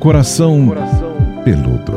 Coração 0.00 0.68
Peludo. 1.44 1.92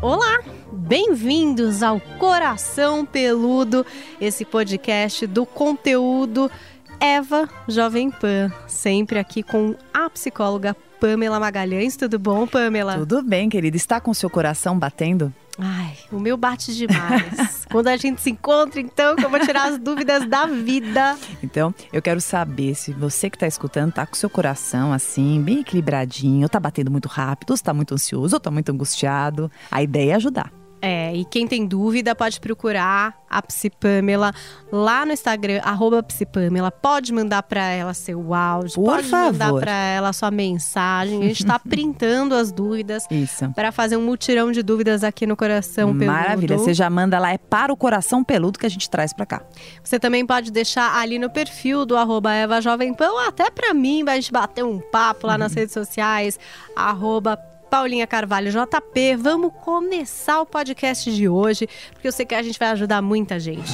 Olá, 0.00 0.40
bem-vindos 0.72 1.82
ao 1.82 2.00
Coração 2.18 3.04
Peludo, 3.04 3.84
esse 4.18 4.46
podcast 4.46 5.26
do 5.26 5.44
conteúdo 5.44 6.50
Eva 6.98 7.46
Jovem 7.68 8.10
Pan, 8.10 8.50
sempre 8.66 9.18
aqui 9.18 9.42
com 9.42 9.74
a 9.92 10.08
psicóloga 10.08 10.74
Pamela 10.98 11.38
Magalhães. 11.38 11.94
Tudo 11.94 12.18
bom, 12.18 12.46
Pamela? 12.46 12.94
Tudo 12.94 13.22
bem, 13.22 13.50
querida. 13.50 13.76
Está 13.76 14.00
com 14.00 14.14
seu 14.14 14.30
coração 14.30 14.78
batendo? 14.78 15.30
Ai, 15.58 15.96
o 16.12 16.20
meu 16.20 16.36
bate 16.36 16.74
demais. 16.74 17.66
Quando 17.70 17.88
a 17.88 17.96
gente 17.96 18.20
se 18.20 18.30
encontra, 18.30 18.80
então, 18.80 19.16
que 19.16 19.24
eu 19.24 19.30
vou 19.30 19.40
tirar 19.40 19.68
as 19.68 19.78
dúvidas 19.78 20.26
da 20.28 20.46
vida. 20.46 21.18
Então, 21.42 21.74
eu 21.92 22.00
quero 22.00 22.20
saber 22.20 22.74
se 22.74 22.92
você 22.92 23.28
que 23.28 23.36
está 23.36 23.46
escutando 23.46 23.92
tá 23.92 24.06
com 24.06 24.14
seu 24.14 24.30
coração 24.30 24.92
assim, 24.92 25.42
bem 25.42 25.60
equilibradinho, 25.60 26.48
tá 26.48 26.60
batendo 26.60 26.90
muito 26.90 27.08
rápido, 27.08 27.50
ou 27.50 27.54
está 27.54 27.74
muito 27.74 27.92
ansioso, 27.92 28.36
ou 28.36 28.40
tá 28.40 28.50
muito 28.50 28.70
angustiado. 28.70 29.50
A 29.70 29.82
ideia 29.82 30.12
é 30.12 30.14
ajudar. 30.14 30.57
É, 30.80 31.14
e 31.14 31.24
quem 31.24 31.46
tem 31.46 31.66
dúvida 31.66 32.14
pode 32.14 32.40
procurar 32.40 33.14
a 33.28 33.42
Psipamela 33.42 34.32
lá 34.70 35.04
no 35.04 35.12
Instagram, 35.12 35.60
arroba 35.62 36.02
Psipamela. 36.02 36.70
Pode 36.70 37.12
mandar 37.12 37.42
para 37.42 37.62
ela 37.62 37.92
seu 37.94 38.32
áudio, 38.32 38.74
Por 38.74 38.86
pode 38.86 39.08
favor. 39.08 39.32
mandar 39.32 39.52
para 39.54 39.72
ela 39.72 40.12
sua 40.12 40.30
mensagem. 40.30 41.22
A 41.22 41.26
gente 41.28 41.44
tá 41.44 41.58
printando 41.60 42.34
as 42.34 42.52
dúvidas 42.52 43.04
Isso. 43.10 43.50
para 43.54 43.72
fazer 43.72 43.96
um 43.96 44.02
mutirão 44.02 44.52
de 44.52 44.62
dúvidas 44.62 45.02
aqui 45.04 45.26
no 45.26 45.36
Coração 45.36 45.96
Peludo. 45.96 46.06
Maravilha. 46.06 46.56
Você 46.56 46.72
já 46.72 46.88
manda 46.88 47.18
lá, 47.18 47.32
é 47.32 47.38
para 47.38 47.72
o 47.72 47.76
coração 47.76 48.22
peludo 48.22 48.58
que 48.58 48.66
a 48.66 48.70
gente 48.70 48.88
traz 48.88 49.12
para 49.12 49.26
cá. 49.26 49.42
Você 49.82 49.98
também 49.98 50.24
pode 50.24 50.50
deixar 50.50 50.96
ali 50.96 51.18
no 51.18 51.28
perfil 51.28 51.84
do 51.84 51.96
arroba 51.96 52.32
Eva 52.32 52.60
Jovem 52.60 52.94
Pan, 52.94 53.10
ou 53.10 53.18
até 53.18 53.50
para 53.50 53.74
mim, 53.74 54.04
vai 54.04 54.18
a 54.18 54.20
gente 54.20 54.32
bater 54.32 54.64
um 54.64 54.78
papo 54.78 55.26
lá 55.26 55.36
nas 55.36 55.52
redes 55.52 55.74
sociais, 55.74 56.38
arroba 56.76 57.38
Paulinha 57.68 58.06
Carvalho 58.06 58.50
JP. 58.50 59.16
Vamos 59.16 59.52
começar 59.62 60.40
o 60.40 60.46
podcast 60.46 61.14
de 61.14 61.28
hoje, 61.28 61.68
porque 61.92 62.08
eu 62.08 62.12
sei 62.12 62.24
que 62.24 62.34
a 62.34 62.42
gente 62.42 62.58
vai 62.58 62.68
ajudar 62.68 63.02
muita 63.02 63.38
gente. 63.38 63.72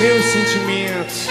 Meus 0.00 0.24
sentimentos. 0.24 1.26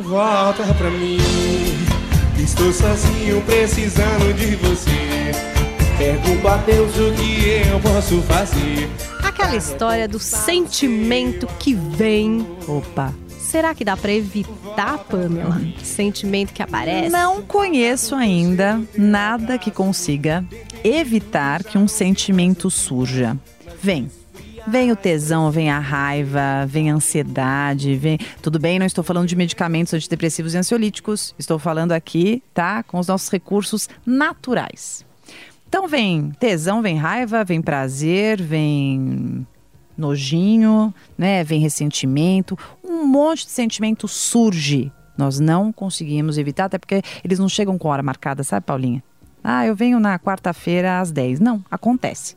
Volta 0.00 0.62
pra 0.74 0.90
mim. 0.90 1.18
Estou 2.38 2.72
sozinho 2.72 3.40
precisando 3.42 4.34
de 4.34 4.56
você. 4.56 5.32
Pergunto 5.96 6.48
a 6.48 6.56
Deus 6.58 6.94
o 6.96 7.12
que 7.14 7.68
eu 7.68 7.80
posso 7.80 8.20
fazer. 8.22 8.90
Aquela 9.22 9.56
história 9.56 10.06
do 10.06 10.18
sentimento 10.18 11.46
que 11.58 11.74
vem. 11.74 12.46
Opa. 12.68 13.14
Será 13.54 13.72
que 13.72 13.84
dá 13.84 13.96
pra 13.96 14.12
evitar, 14.12 14.98
Pamela? 15.04 15.60
Sentimento 15.80 16.52
que 16.52 16.60
aparece? 16.60 17.08
Não 17.08 17.40
conheço 17.40 18.16
ainda 18.16 18.82
nada 18.98 19.56
que 19.58 19.70
consiga 19.70 20.44
evitar 20.82 21.62
que 21.62 21.78
um 21.78 21.86
sentimento 21.86 22.68
surja. 22.68 23.38
Vem. 23.80 24.10
Vem 24.66 24.90
o 24.90 24.96
tesão, 24.96 25.52
vem 25.52 25.70
a 25.70 25.78
raiva, 25.78 26.66
vem 26.66 26.90
a 26.90 26.94
ansiedade, 26.94 27.94
vem. 27.94 28.18
Tudo 28.42 28.58
bem, 28.58 28.80
não 28.80 28.86
estou 28.86 29.04
falando 29.04 29.28
de 29.28 29.36
medicamentos 29.36 29.94
antidepressivos 29.94 30.54
e 30.54 30.58
ansiolíticos. 30.58 31.32
Estou 31.38 31.56
falando 31.56 31.92
aqui, 31.92 32.42
tá? 32.52 32.82
Com 32.82 32.98
os 32.98 33.06
nossos 33.06 33.28
recursos 33.28 33.88
naturais. 34.04 35.06
Então 35.68 35.86
vem 35.86 36.32
tesão, 36.40 36.82
vem 36.82 36.96
raiva, 36.96 37.44
vem 37.44 37.62
prazer, 37.62 38.42
vem 38.42 39.46
nojinho, 39.96 40.94
né? 41.16 41.44
Vem 41.44 41.60
ressentimento, 41.60 42.58
um 42.82 43.06
monte 43.06 43.44
de 43.44 43.52
sentimento 43.52 44.08
surge. 44.08 44.92
Nós 45.16 45.38
não 45.38 45.72
conseguimos 45.72 46.38
evitar, 46.38 46.64
até 46.64 46.78
porque 46.78 47.02
eles 47.22 47.38
não 47.38 47.48
chegam 47.48 47.78
com 47.78 47.88
hora 47.88 48.02
marcada, 48.02 48.42
sabe, 48.42 48.66
Paulinha? 48.66 49.02
Ah, 49.42 49.66
eu 49.66 49.76
venho 49.76 50.00
na 50.00 50.18
quarta-feira 50.18 51.00
às 51.00 51.12
10. 51.12 51.38
Não, 51.38 51.62
acontece. 51.70 52.34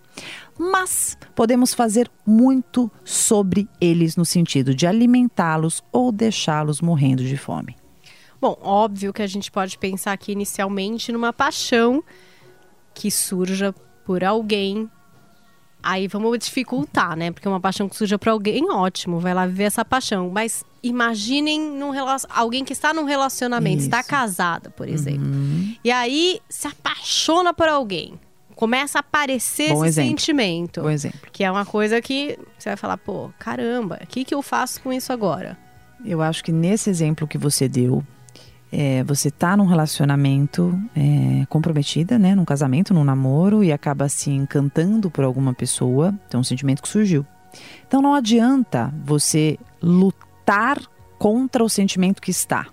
Mas 0.60 1.18
podemos 1.34 1.74
fazer 1.74 2.12
muito 2.26 2.92
sobre 3.06 3.68
eles 3.80 4.18
no 4.18 4.26
sentido 4.26 4.76
de 4.76 4.86
alimentá-los 4.86 5.82
ou 5.92 6.12
deixá-los 6.12 6.82
morrendo 6.82 7.24
de 7.24 7.38
fome. 7.38 7.76
Bom, 8.42 8.58
óbvio 8.62 9.14
que 9.14 9.22
a 9.22 9.28
gente 9.28 9.50
pode 9.50 9.78
pensar 9.78 10.12
aqui 10.12 10.32
inicialmente 10.32 11.12
numa 11.12 11.32
paixão 11.32 12.04
que 12.94 13.10
surja 13.10 13.74
por 14.06 14.24
alguém. 14.24 14.90
Aí 15.82 16.08
vamos 16.08 16.38
dificultar, 16.40 17.16
né? 17.16 17.32
Porque 17.32 17.48
uma 17.48 17.60
paixão 17.60 17.88
que 17.88 17.96
surja 17.96 18.18
por 18.18 18.30
alguém, 18.30 18.70
ótimo, 18.70 19.20
vai 19.20 19.34
lá 19.34 19.46
viver 19.46 19.66
essa 19.66 19.86
paixão. 19.86 20.30
Mas 20.30 20.66
imaginem 20.84 21.60
num 21.62 21.92
relacion... 21.92 22.30
alguém 22.34 22.66
que 22.66 22.74
está 22.74 22.94
num 22.94 23.06
relacionamento, 23.06 23.84
está 23.84 24.02
Isso. 24.02 24.10
casada, 24.10 24.70
por 24.70 24.88
exemplo. 24.88 25.28
E 25.84 25.92
aí 25.92 26.40
se 26.50 26.68
apaixona 26.68 27.54
por 27.54 27.68
alguém. 27.68 28.20
Começa 28.56 28.98
a 28.98 29.02
aparecer 29.02 29.70
Bom 29.70 29.86
esse 29.86 30.00
exemplo. 30.00 30.10
sentimento. 30.10 30.82
Por 30.82 30.92
exemplo, 30.92 31.20
Que 31.32 31.44
é 31.44 31.52
uma 31.52 31.66
coisa 31.66 32.02
que 32.02 32.38
você 32.58 32.70
vai 32.70 32.78
falar, 32.78 32.98
pô, 32.98 33.30
caramba, 33.38 34.00
o 34.04 34.08
que, 34.08 34.26
que 34.26 34.34
eu 34.34 34.42
faço 34.42 34.82
com 34.82 34.92
isso 34.92 35.14
agora? 35.14 35.58
eu 36.06 36.22
acho 36.22 36.44
que 36.44 36.52
nesse 36.52 36.90
exemplo 36.90 37.28
que 37.28 37.38
você 37.38 37.68
deu, 37.68 38.04
é, 38.72 39.04
você 39.04 39.32
tá 39.32 39.56
num 39.56 39.66
relacionamento 39.66 40.78
é, 40.96 41.46
comprometida, 41.48 42.20
né? 42.20 42.36
Num 42.36 42.46
casamento, 42.46 42.94
num 42.94 43.04
namoro 43.04 43.64
e 43.64 43.72
acaba 43.72 44.10
se 44.10 44.30
encantando 44.30 45.10
por 45.10 45.24
alguma 45.24 45.54
pessoa. 45.54 46.14
Então, 46.28 46.40
é 46.40 46.42
um 46.42 46.44
sentimento 46.44 46.82
que 46.82 46.90
surgiu. 46.90 47.26
Então, 47.88 48.02
não 48.02 48.14
adianta 48.14 48.94
você 49.04 49.58
lutar 49.82 50.80
contra 51.18 51.64
o 51.64 51.70
sentimento 51.70 52.22
que 52.22 52.32
está. 52.32 52.68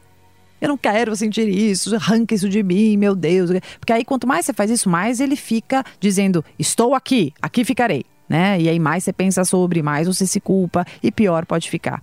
Eu 0.60 0.68
não 0.68 0.78
quero 0.78 1.14
sentir 1.14 1.48
isso, 1.48 1.94
arranca 1.94 2.34
isso 2.34 2.48
de 2.48 2.62
mim, 2.62 2.96
meu 2.96 3.14
Deus. 3.14 3.50
Porque 3.78 3.92
aí, 3.92 4.04
quanto 4.04 4.26
mais 4.26 4.46
você 4.46 4.52
faz 4.52 4.70
isso, 4.70 4.88
mais 4.88 5.20
ele 5.20 5.36
fica 5.36 5.84
dizendo: 6.00 6.44
estou 6.58 6.94
aqui, 6.94 7.32
aqui 7.40 7.64
ficarei. 7.64 8.04
Né? 8.26 8.58
E 8.58 8.68
aí, 8.70 8.78
mais 8.78 9.04
você 9.04 9.12
pensa 9.12 9.44
sobre, 9.44 9.82
mais 9.82 10.06
você 10.06 10.26
se 10.26 10.40
culpa 10.40 10.86
e 11.02 11.12
pior 11.12 11.44
pode 11.44 11.68
ficar. 11.68 12.02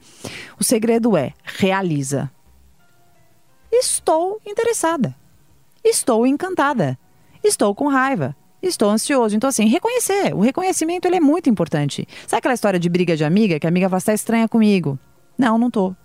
O 0.59 0.63
segredo 0.63 1.17
é: 1.17 1.33
realiza. 1.43 2.29
Estou 3.71 4.39
interessada. 4.45 5.15
Estou 5.83 6.27
encantada. 6.27 6.97
Estou 7.43 7.73
com 7.73 7.87
raiva. 7.87 8.35
Estou 8.61 8.89
ansioso. 8.89 9.35
Então, 9.35 9.47
assim, 9.49 9.65
reconhecer. 9.65 10.33
O 10.35 10.41
reconhecimento 10.41 11.05
ele 11.05 11.15
é 11.15 11.19
muito 11.19 11.49
importante. 11.49 12.07
Sabe 12.27 12.39
aquela 12.39 12.53
história 12.53 12.79
de 12.79 12.87
briga 12.89 13.17
de 13.17 13.23
amiga? 13.23 13.59
Que 13.59 13.65
a 13.65 13.69
amiga 13.69 13.89
fala, 13.89 13.99
"Você 13.99 14.05
tá 14.07 14.13
estranha 14.13 14.47
comigo. 14.47 14.99
Não, 15.37 15.57
não 15.57 15.71
tô. 15.71 15.95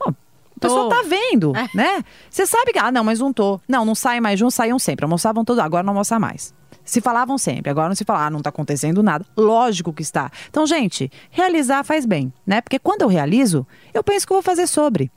Bom, 0.00 0.14
a 0.56 0.60
pessoa 0.60 0.88
tá 0.88 1.02
vendo, 1.06 1.54
É. 1.54 1.68
né? 1.74 2.02
Você 2.30 2.46
sabe 2.46 2.72
que, 2.72 2.78
ah, 2.78 2.90
não, 2.90 3.04
mas 3.04 3.18
não 3.20 3.32
tô. 3.32 3.60
Não, 3.68 3.84
não 3.84 3.94
saem 3.94 4.20
mais 4.20 4.38
juntos, 4.38 4.54
saíam 4.54 4.78
sempre. 4.78 5.04
Almoçavam 5.04 5.44
todos, 5.44 5.62
agora 5.62 5.82
não 5.82 5.90
almoçam 5.92 6.18
mais. 6.18 6.54
Se 6.82 7.02
falavam 7.02 7.36
sempre, 7.36 7.70
agora 7.70 7.88
não 7.88 7.94
se 7.94 8.04
fala, 8.04 8.24
ah, 8.24 8.30
não 8.30 8.40
tá 8.40 8.48
acontecendo 8.48 9.02
nada. 9.02 9.26
Lógico 9.36 9.92
que 9.92 10.00
está. 10.00 10.30
Então, 10.48 10.66
gente, 10.66 11.12
realizar 11.30 11.84
faz 11.84 12.06
bem, 12.06 12.32
né? 12.46 12.62
Porque 12.62 12.78
quando 12.78 13.02
eu 13.02 13.08
realizo, 13.08 13.66
eu 13.92 14.02
penso 14.02 14.26
que 14.26 14.32
eu 14.32 14.36
vou 14.36 14.42
fazer 14.42 14.66
sobre. 14.66 15.12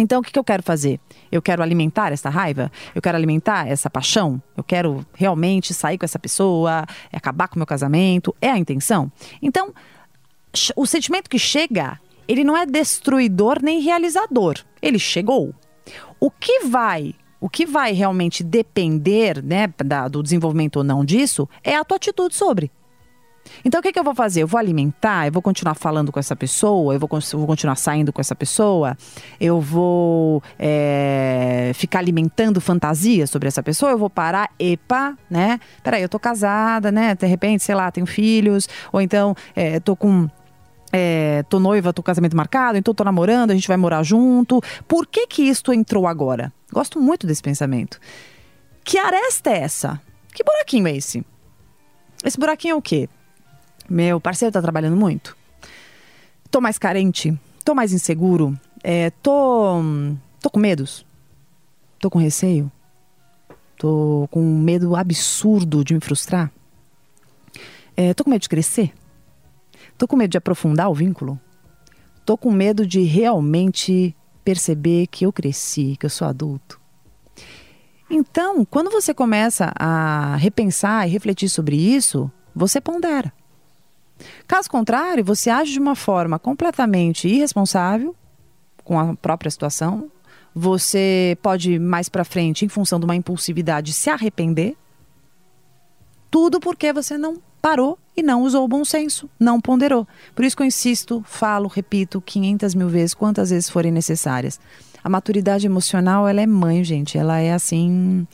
Então, 0.00 0.20
o 0.20 0.22
que, 0.22 0.30
que 0.30 0.38
eu 0.38 0.44
quero 0.44 0.62
fazer? 0.62 1.00
Eu 1.30 1.42
quero 1.42 1.60
alimentar 1.62 2.12
essa 2.12 2.30
raiva? 2.30 2.70
Eu 2.94 3.02
quero 3.02 3.16
alimentar 3.16 3.66
essa 3.68 3.90
paixão? 3.90 4.40
Eu 4.56 4.62
quero 4.62 5.04
realmente 5.12 5.74
sair 5.74 5.98
com 5.98 6.04
essa 6.04 6.18
pessoa, 6.20 6.86
acabar 7.12 7.48
com 7.48 7.56
o 7.56 7.58
meu 7.58 7.66
casamento? 7.66 8.34
É 8.40 8.48
a 8.48 8.56
intenção? 8.58 9.10
Então, 9.42 9.74
o 10.76 10.86
sentimento 10.86 11.28
que 11.28 11.38
chega, 11.38 11.98
ele 12.28 12.44
não 12.44 12.56
é 12.56 12.64
destruidor 12.64 13.58
nem 13.60 13.80
realizador. 13.80 14.58
Ele 14.80 15.00
chegou. 15.00 15.52
O 16.20 16.30
que 16.30 16.60
vai, 16.60 17.12
o 17.40 17.48
que 17.48 17.66
vai 17.66 17.92
realmente 17.92 18.44
depender, 18.44 19.42
né, 19.42 19.72
da- 19.84 20.06
do 20.06 20.22
desenvolvimento 20.22 20.76
ou 20.76 20.84
não 20.84 21.04
disso, 21.04 21.48
é 21.64 21.74
a 21.74 21.84
tua 21.84 21.96
atitude 21.96 22.36
sobre. 22.36 22.70
Então, 23.64 23.80
o 23.80 23.82
que, 23.82 23.92
que 23.92 23.98
eu 23.98 24.04
vou 24.04 24.14
fazer? 24.14 24.42
Eu 24.42 24.46
vou 24.46 24.58
alimentar, 24.58 25.26
eu 25.26 25.32
vou 25.32 25.42
continuar 25.42 25.74
falando 25.74 26.12
com 26.12 26.18
essa 26.18 26.36
pessoa, 26.36 26.94
eu 26.94 26.98
vou, 26.98 27.08
eu 27.12 27.38
vou 27.38 27.46
continuar 27.46 27.76
saindo 27.76 28.12
com 28.12 28.20
essa 28.20 28.34
pessoa, 28.34 28.96
eu 29.40 29.60
vou 29.60 30.42
é, 30.58 31.72
ficar 31.74 32.00
alimentando 32.00 32.60
fantasias 32.60 33.30
sobre 33.30 33.48
essa 33.48 33.62
pessoa, 33.62 33.92
eu 33.92 33.98
vou 33.98 34.10
parar, 34.10 34.50
epa, 34.58 35.16
né? 35.30 35.60
Peraí, 35.82 36.02
eu 36.02 36.08
tô 36.08 36.18
casada, 36.18 36.90
né? 36.90 37.14
De 37.14 37.26
repente, 37.26 37.62
sei 37.62 37.74
lá, 37.74 37.90
tenho 37.90 38.06
filhos, 38.06 38.68
ou 38.92 39.00
então 39.00 39.34
é, 39.54 39.80
tô 39.80 39.96
com. 39.96 40.28
É, 40.90 41.42
tô 41.50 41.60
noiva, 41.60 41.92
tô 41.92 42.02
casamento 42.02 42.34
marcado, 42.34 42.78
então 42.78 42.94
tô 42.94 43.04
namorando, 43.04 43.50
a 43.50 43.54
gente 43.54 43.68
vai 43.68 43.76
morar 43.76 44.02
junto. 44.02 44.62
Por 44.86 45.06
que 45.06 45.26
que 45.26 45.42
isto 45.42 45.70
entrou 45.70 46.06
agora? 46.06 46.50
Gosto 46.72 46.98
muito 46.98 47.26
desse 47.26 47.42
pensamento. 47.42 48.00
Que 48.82 48.96
aresta 48.96 49.50
é 49.50 49.58
essa? 49.58 50.00
Que 50.32 50.42
buraquinho 50.42 50.88
é 50.88 50.96
esse? 50.96 51.22
Esse 52.24 52.38
buraquinho 52.38 52.72
é 52.72 52.76
o 52.76 52.80
quê? 52.80 53.08
Meu 53.88 54.20
parceiro 54.20 54.52
tá 54.52 54.60
trabalhando 54.60 54.96
muito? 54.96 55.36
Tô 56.50 56.60
mais 56.60 56.78
carente? 56.78 57.38
Tô 57.64 57.74
mais 57.74 57.92
inseguro? 57.92 58.58
É, 58.82 59.10
tô. 59.10 59.80
tô 60.40 60.50
com 60.50 60.60
medos? 60.60 61.04
Tô 61.98 62.10
com 62.10 62.18
receio? 62.18 62.70
Tô 63.76 64.28
com 64.30 64.40
um 64.40 64.58
medo 64.58 64.94
absurdo 64.96 65.84
de 65.84 65.94
me 65.94 66.00
frustrar? 66.00 66.50
É, 67.96 68.14
tô 68.14 68.24
com 68.24 68.30
medo 68.30 68.42
de 68.42 68.48
crescer? 68.48 68.92
Tô 69.96 70.06
com 70.06 70.16
medo 70.16 70.30
de 70.30 70.38
aprofundar 70.38 70.90
o 70.90 70.94
vínculo? 70.94 71.40
tô 72.28 72.36
com 72.36 72.52
medo 72.52 72.86
de 72.86 73.00
realmente 73.04 74.14
perceber 74.44 75.06
que 75.06 75.24
eu 75.24 75.32
cresci, 75.32 75.96
que 75.98 76.04
eu 76.04 76.10
sou 76.10 76.28
adulto. 76.28 76.78
Então, 78.10 78.66
quando 78.66 78.90
você 78.90 79.14
começa 79.14 79.72
a 79.74 80.36
repensar 80.36 81.08
e 81.08 81.10
refletir 81.10 81.48
sobre 81.48 81.76
isso, 81.76 82.30
você 82.54 82.82
pondera. 82.82 83.32
Caso 84.46 84.70
contrário, 84.70 85.24
você 85.24 85.50
age 85.50 85.72
de 85.72 85.78
uma 85.78 85.94
forma 85.94 86.38
completamente 86.38 87.28
irresponsável 87.28 88.14
com 88.84 88.98
a 88.98 89.14
própria 89.14 89.50
situação. 89.50 90.10
Você 90.54 91.36
pode 91.42 91.78
mais 91.78 92.08
para 92.08 92.24
frente, 92.24 92.64
em 92.64 92.68
função 92.68 92.98
de 92.98 93.04
uma 93.04 93.14
impulsividade, 93.14 93.92
se 93.92 94.10
arrepender. 94.10 94.76
Tudo 96.30 96.58
porque 96.58 96.92
você 96.92 97.16
não 97.16 97.36
parou 97.60 97.98
e 98.16 98.22
não 98.22 98.42
usou 98.42 98.64
o 98.64 98.68
bom 98.68 98.84
senso, 98.84 99.28
não 99.38 99.60
ponderou. 99.60 100.06
Por 100.34 100.44
isso 100.44 100.56
que 100.56 100.62
eu 100.62 100.66
insisto, 100.66 101.22
falo, 101.26 101.68
repito 101.68 102.20
500 102.20 102.74
mil 102.74 102.88
vezes, 102.88 103.14
quantas 103.14 103.50
vezes 103.50 103.68
forem 103.68 103.92
necessárias. 103.92 104.58
A 105.02 105.08
maturidade 105.08 105.66
emocional, 105.66 106.26
ela 106.26 106.40
é 106.40 106.46
mãe, 106.46 106.82
gente. 106.82 107.16
Ela 107.16 107.38
é 107.38 107.52
assim, 107.52 108.26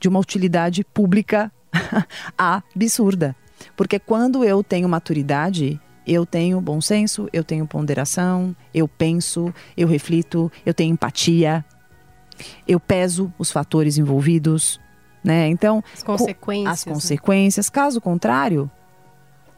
de 0.00 0.08
uma 0.08 0.18
utilidade 0.18 0.84
pública 0.84 1.52
absurda. 2.36 3.36
Porque 3.76 3.98
quando 3.98 4.44
eu 4.44 4.62
tenho 4.62 4.88
maturidade, 4.88 5.80
eu 6.06 6.24
tenho 6.24 6.60
bom 6.60 6.80
senso, 6.80 7.28
eu 7.32 7.44
tenho 7.44 7.66
ponderação, 7.66 8.56
eu 8.72 8.88
penso, 8.88 9.52
eu 9.76 9.86
reflito, 9.86 10.50
eu 10.64 10.72
tenho 10.72 10.92
empatia, 10.92 11.64
eu 12.66 12.80
peso 12.80 13.32
os 13.38 13.50
fatores 13.50 13.98
envolvidos, 13.98 14.80
né? 15.22 15.48
Então, 15.48 15.82
as 15.92 16.02
consequências. 16.02 16.72
As 16.72 16.84
consequências. 16.84 17.70
Caso 17.70 18.00
contrário, 18.00 18.70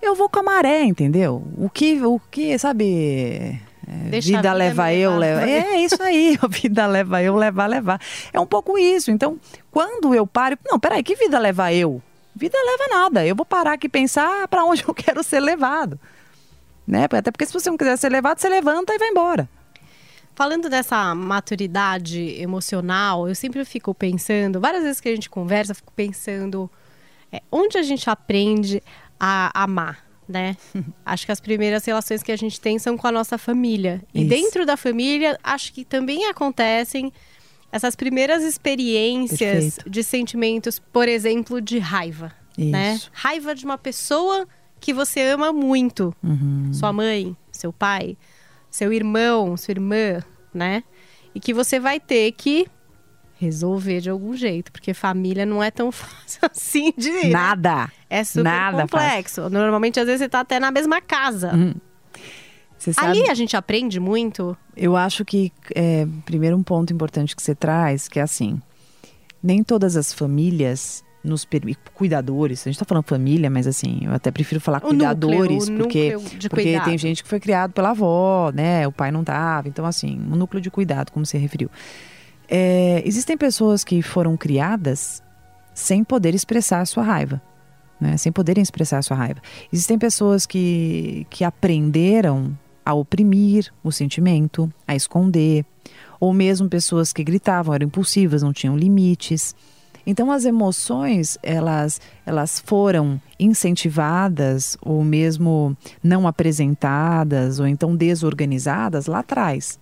eu 0.02 0.14
vou 0.14 0.28
com 0.28 0.40
a 0.40 0.42
maré, 0.42 0.82
entendeu? 0.82 1.44
O 1.56 1.68
que, 1.68 2.02
o 2.02 2.18
que, 2.18 2.58
sabe? 2.58 3.60
É, 3.86 4.20
vida, 4.20 4.20
vida 4.20 4.52
leva 4.52 4.92
eu, 4.94 5.16
leva. 5.16 5.48
É 5.48 5.80
isso 5.80 6.02
aí, 6.02 6.38
vida 6.48 6.86
leva 6.86 7.22
eu, 7.22 7.36
levar, 7.36 7.66
levar. 7.66 8.00
É 8.32 8.40
um 8.40 8.46
pouco 8.46 8.78
isso. 8.78 9.10
Então, 9.10 9.38
quando 9.70 10.14
eu 10.14 10.26
paro, 10.26 10.58
não, 10.68 10.78
peraí, 10.78 11.02
que 11.02 11.14
vida 11.14 11.38
leva 11.38 11.72
eu? 11.72 12.02
Vida 12.34 12.56
leva 12.58 13.00
nada. 13.00 13.26
Eu 13.26 13.34
vou 13.34 13.44
parar 13.44 13.74
aqui 13.74 13.86
e 13.86 13.90
pensar 13.90 14.46
para 14.48 14.64
onde 14.64 14.84
eu 14.86 14.94
quero 14.94 15.22
ser 15.22 15.40
levado. 15.40 15.98
Né? 16.86 17.04
Até 17.04 17.30
porque 17.30 17.46
se 17.46 17.52
você 17.52 17.70
não 17.70 17.76
quiser 17.76 17.96
ser 17.96 18.10
levado, 18.10 18.38
você 18.38 18.48
levanta 18.48 18.94
e 18.94 18.98
vai 18.98 19.08
embora. 19.08 19.48
Falando 20.34 20.70
dessa 20.70 21.14
maturidade 21.14 22.40
emocional, 22.40 23.28
eu 23.28 23.34
sempre 23.34 23.64
fico 23.64 23.94
pensando, 23.94 24.60
várias 24.60 24.82
vezes 24.82 25.00
que 25.00 25.08
a 25.08 25.14
gente 25.14 25.28
conversa, 25.28 25.72
eu 25.72 25.76
fico 25.76 25.92
pensando 25.92 26.70
é, 27.30 27.42
onde 27.52 27.76
a 27.76 27.82
gente 27.82 28.08
aprende 28.08 28.82
a 29.18 29.50
amar, 29.62 30.04
né? 30.26 30.56
acho 31.04 31.26
que 31.26 31.32
as 31.32 31.40
primeiras 31.40 31.84
relações 31.84 32.22
que 32.22 32.32
a 32.32 32.36
gente 32.36 32.60
tem 32.60 32.78
são 32.78 32.96
com 32.96 33.06
a 33.06 33.12
nossa 33.12 33.36
família. 33.36 34.02
E 34.14 34.20
Isso. 34.20 34.28
dentro 34.30 34.64
da 34.64 34.76
família, 34.76 35.38
acho 35.44 35.72
que 35.72 35.84
também 35.84 36.26
acontecem 36.26 37.12
essas 37.72 37.94
primeiras 37.94 38.42
experiências 38.42 39.38
Perfeito. 39.38 39.90
de 39.90 40.02
sentimentos, 40.02 40.78
por 40.78 41.08
exemplo, 41.08 41.60
de 41.60 41.78
raiva, 41.78 42.32
né? 42.56 42.94
Isso. 42.94 43.06
né? 43.06 43.12
Raiva 43.12 43.54
de 43.54 43.64
uma 43.64 43.78
pessoa 43.78 44.46
que 44.80 44.92
você 44.92 45.20
ama 45.20 45.52
muito. 45.52 46.14
Uhum. 46.22 46.70
Sua 46.72 46.92
mãe, 46.92 47.36
seu 47.52 47.72
pai, 47.72 48.16
seu 48.70 48.92
irmão, 48.92 49.56
sua 49.56 49.72
irmã, 49.72 50.22
né? 50.52 50.82
E 51.34 51.38
que 51.40 51.54
você 51.54 51.78
vai 51.78 52.00
ter 52.00 52.32
que 52.32 52.66
resolver 53.36 54.00
de 54.00 54.10
algum 54.10 54.36
jeito, 54.36 54.70
porque 54.70 54.92
família 54.92 55.46
não 55.46 55.62
é 55.62 55.70
tão 55.70 55.90
fácil 55.92 56.40
assim 56.52 56.92
de? 56.96 57.28
Nada. 57.28 57.90
É 58.08 58.22
super 58.24 58.44
Nada 58.44 58.82
complexo. 58.82 59.42
Fácil. 59.42 59.50
Normalmente, 59.50 59.98
às 60.00 60.06
vezes, 60.06 60.20
você 60.20 60.28
tá 60.28 60.40
até 60.40 60.58
na 60.60 60.70
mesma 60.70 61.00
casa. 61.00 61.54
Uhum. 61.54 61.74
Ali 62.96 63.28
a 63.28 63.34
gente 63.34 63.56
aprende 63.56 64.00
muito. 64.00 64.56
Eu 64.76 64.96
acho 64.96 65.24
que, 65.24 65.52
é, 65.74 66.06
primeiro, 66.24 66.56
um 66.56 66.62
ponto 66.62 66.92
importante 66.92 67.36
que 67.36 67.42
você 67.42 67.54
traz, 67.54 68.08
que 68.08 68.18
é 68.18 68.22
assim: 68.22 68.60
nem 69.42 69.62
todas 69.62 69.96
as 69.96 70.12
famílias 70.12 71.04
nos 71.22 71.46
cuidadores, 71.92 72.60
a 72.60 72.64
gente 72.64 72.76
está 72.76 72.84
falando 72.86 73.04
família, 73.04 73.50
mas 73.50 73.66
assim, 73.66 74.00
eu 74.04 74.12
até 74.12 74.30
prefiro 74.30 74.60
falar 74.60 74.78
o 74.78 74.88
cuidadores, 74.88 75.68
núcleo, 75.68 76.18
porque, 76.18 76.48
porque 76.48 76.80
tem 76.80 76.96
gente 76.96 77.22
que 77.22 77.28
foi 77.28 77.38
criado 77.38 77.72
pela 77.72 77.90
avó, 77.90 78.50
né? 78.54 78.88
O 78.88 78.92
pai 78.92 79.10
não 79.10 79.22
tava, 79.22 79.68
então 79.68 79.84
assim, 79.84 80.18
um 80.18 80.36
núcleo 80.36 80.62
de 80.62 80.70
cuidado, 80.70 81.12
como 81.12 81.26
você 81.26 81.36
referiu. 81.36 81.70
É, 82.48 83.02
existem 83.04 83.36
pessoas 83.36 83.84
que 83.84 84.00
foram 84.00 84.36
criadas 84.36 85.22
sem 85.74 86.02
poder 86.02 86.34
expressar 86.34 86.80
a 86.80 86.86
sua 86.86 87.02
raiva, 87.02 87.40
né? 88.00 88.16
Sem 88.16 88.32
poderem 88.32 88.62
expressar 88.62 88.98
a 88.98 89.02
sua 89.02 89.16
raiva. 89.16 89.42
Existem 89.70 89.98
pessoas 89.98 90.46
que, 90.46 91.26
que 91.28 91.44
aprenderam 91.44 92.56
a 92.84 92.94
oprimir 92.94 93.72
o 93.82 93.92
sentimento, 93.92 94.72
a 94.86 94.94
esconder, 94.94 95.64
ou 96.18 96.32
mesmo 96.32 96.68
pessoas 96.68 97.12
que 97.12 97.24
gritavam, 97.24 97.74
eram 97.74 97.86
impulsivas, 97.86 98.42
não 98.42 98.52
tinham 98.52 98.76
limites. 98.76 99.54
Então 100.06 100.30
as 100.30 100.44
emoções, 100.44 101.38
elas, 101.42 102.00
elas 102.24 102.58
foram 102.58 103.20
incentivadas 103.38 104.76
ou 104.80 105.04
mesmo 105.04 105.76
não 106.02 106.26
apresentadas 106.26 107.60
ou 107.60 107.66
então 107.66 107.94
desorganizadas 107.94 109.06
lá 109.06 109.20
atrás. 109.20 109.78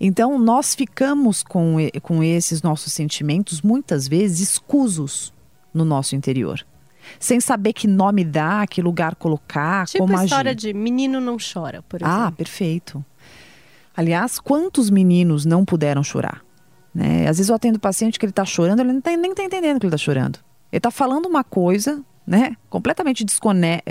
Então 0.00 0.38
nós 0.38 0.74
ficamos 0.74 1.42
com, 1.42 1.76
com 2.02 2.22
esses 2.22 2.62
nossos 2.62 2.92
sentimentos 2.92 3.62
muitas 3.62 4.08
vezes 4.08 4.40
escusos 4.40 5.32
no 5.72 5.84
nosso 5.84 6.14
interior. 6.14 6.64
Sem 7.18 7.40
saber 7.40 7.72
que 7.72 7.86
nome 7.86 8.24
dar, 8.24 8.66
que 8.66 8.82
lugar 8.82 9.14
colocar, 9.14 9.86
tipo 9.86 10.04
como 10.04 10.14
agir. 10.14 10.24
Tipo 10.24 10.34
história 10.34 10.54
de 10.54 10.72
menino 10.72 11.20
não 11.20 11.36
chora, 11.36 11.82
por 11.82 12.02
ah, 12.02 12.06
exemplo. 12.06 12.24
Ah, 12.24 12.32
perfeito. 12.32 13.04
Aliás, 13.96 14.38
quantos 14.38 14.90
meninos 14.90 15.44
não 15.44 15.64
puderam 15.64 16.02
chorar? 16.02 16.42
Né? 16.94 17.28
Às 17.28 17.38
vezes 17.38 17.48
eu 17.48 17.54
atendo 17.54 17.78
paciente 17.78 18.18
que 18.18 18.24
ele 18.24 18.30
está 18.30 18.44
chorando, 18.44 18.80
ele 18.80 18.92
não 18.92 19.00
tá, 19.00 19.16
nem 19.16 19.30
está 19.30 19.42
entendendo 19.42 19.80
que 19.80 19.86
ele 19.86 19.94
está 19.94 20.04
chorando. 20.04 20.38
Ele 20.70 20.78
está 20.78 20.90
falando 20.90 21.26
uma 21.26 21.44
coisa, 21.44 22.02
né, 22.26 22.56
completamente 22.70 23.24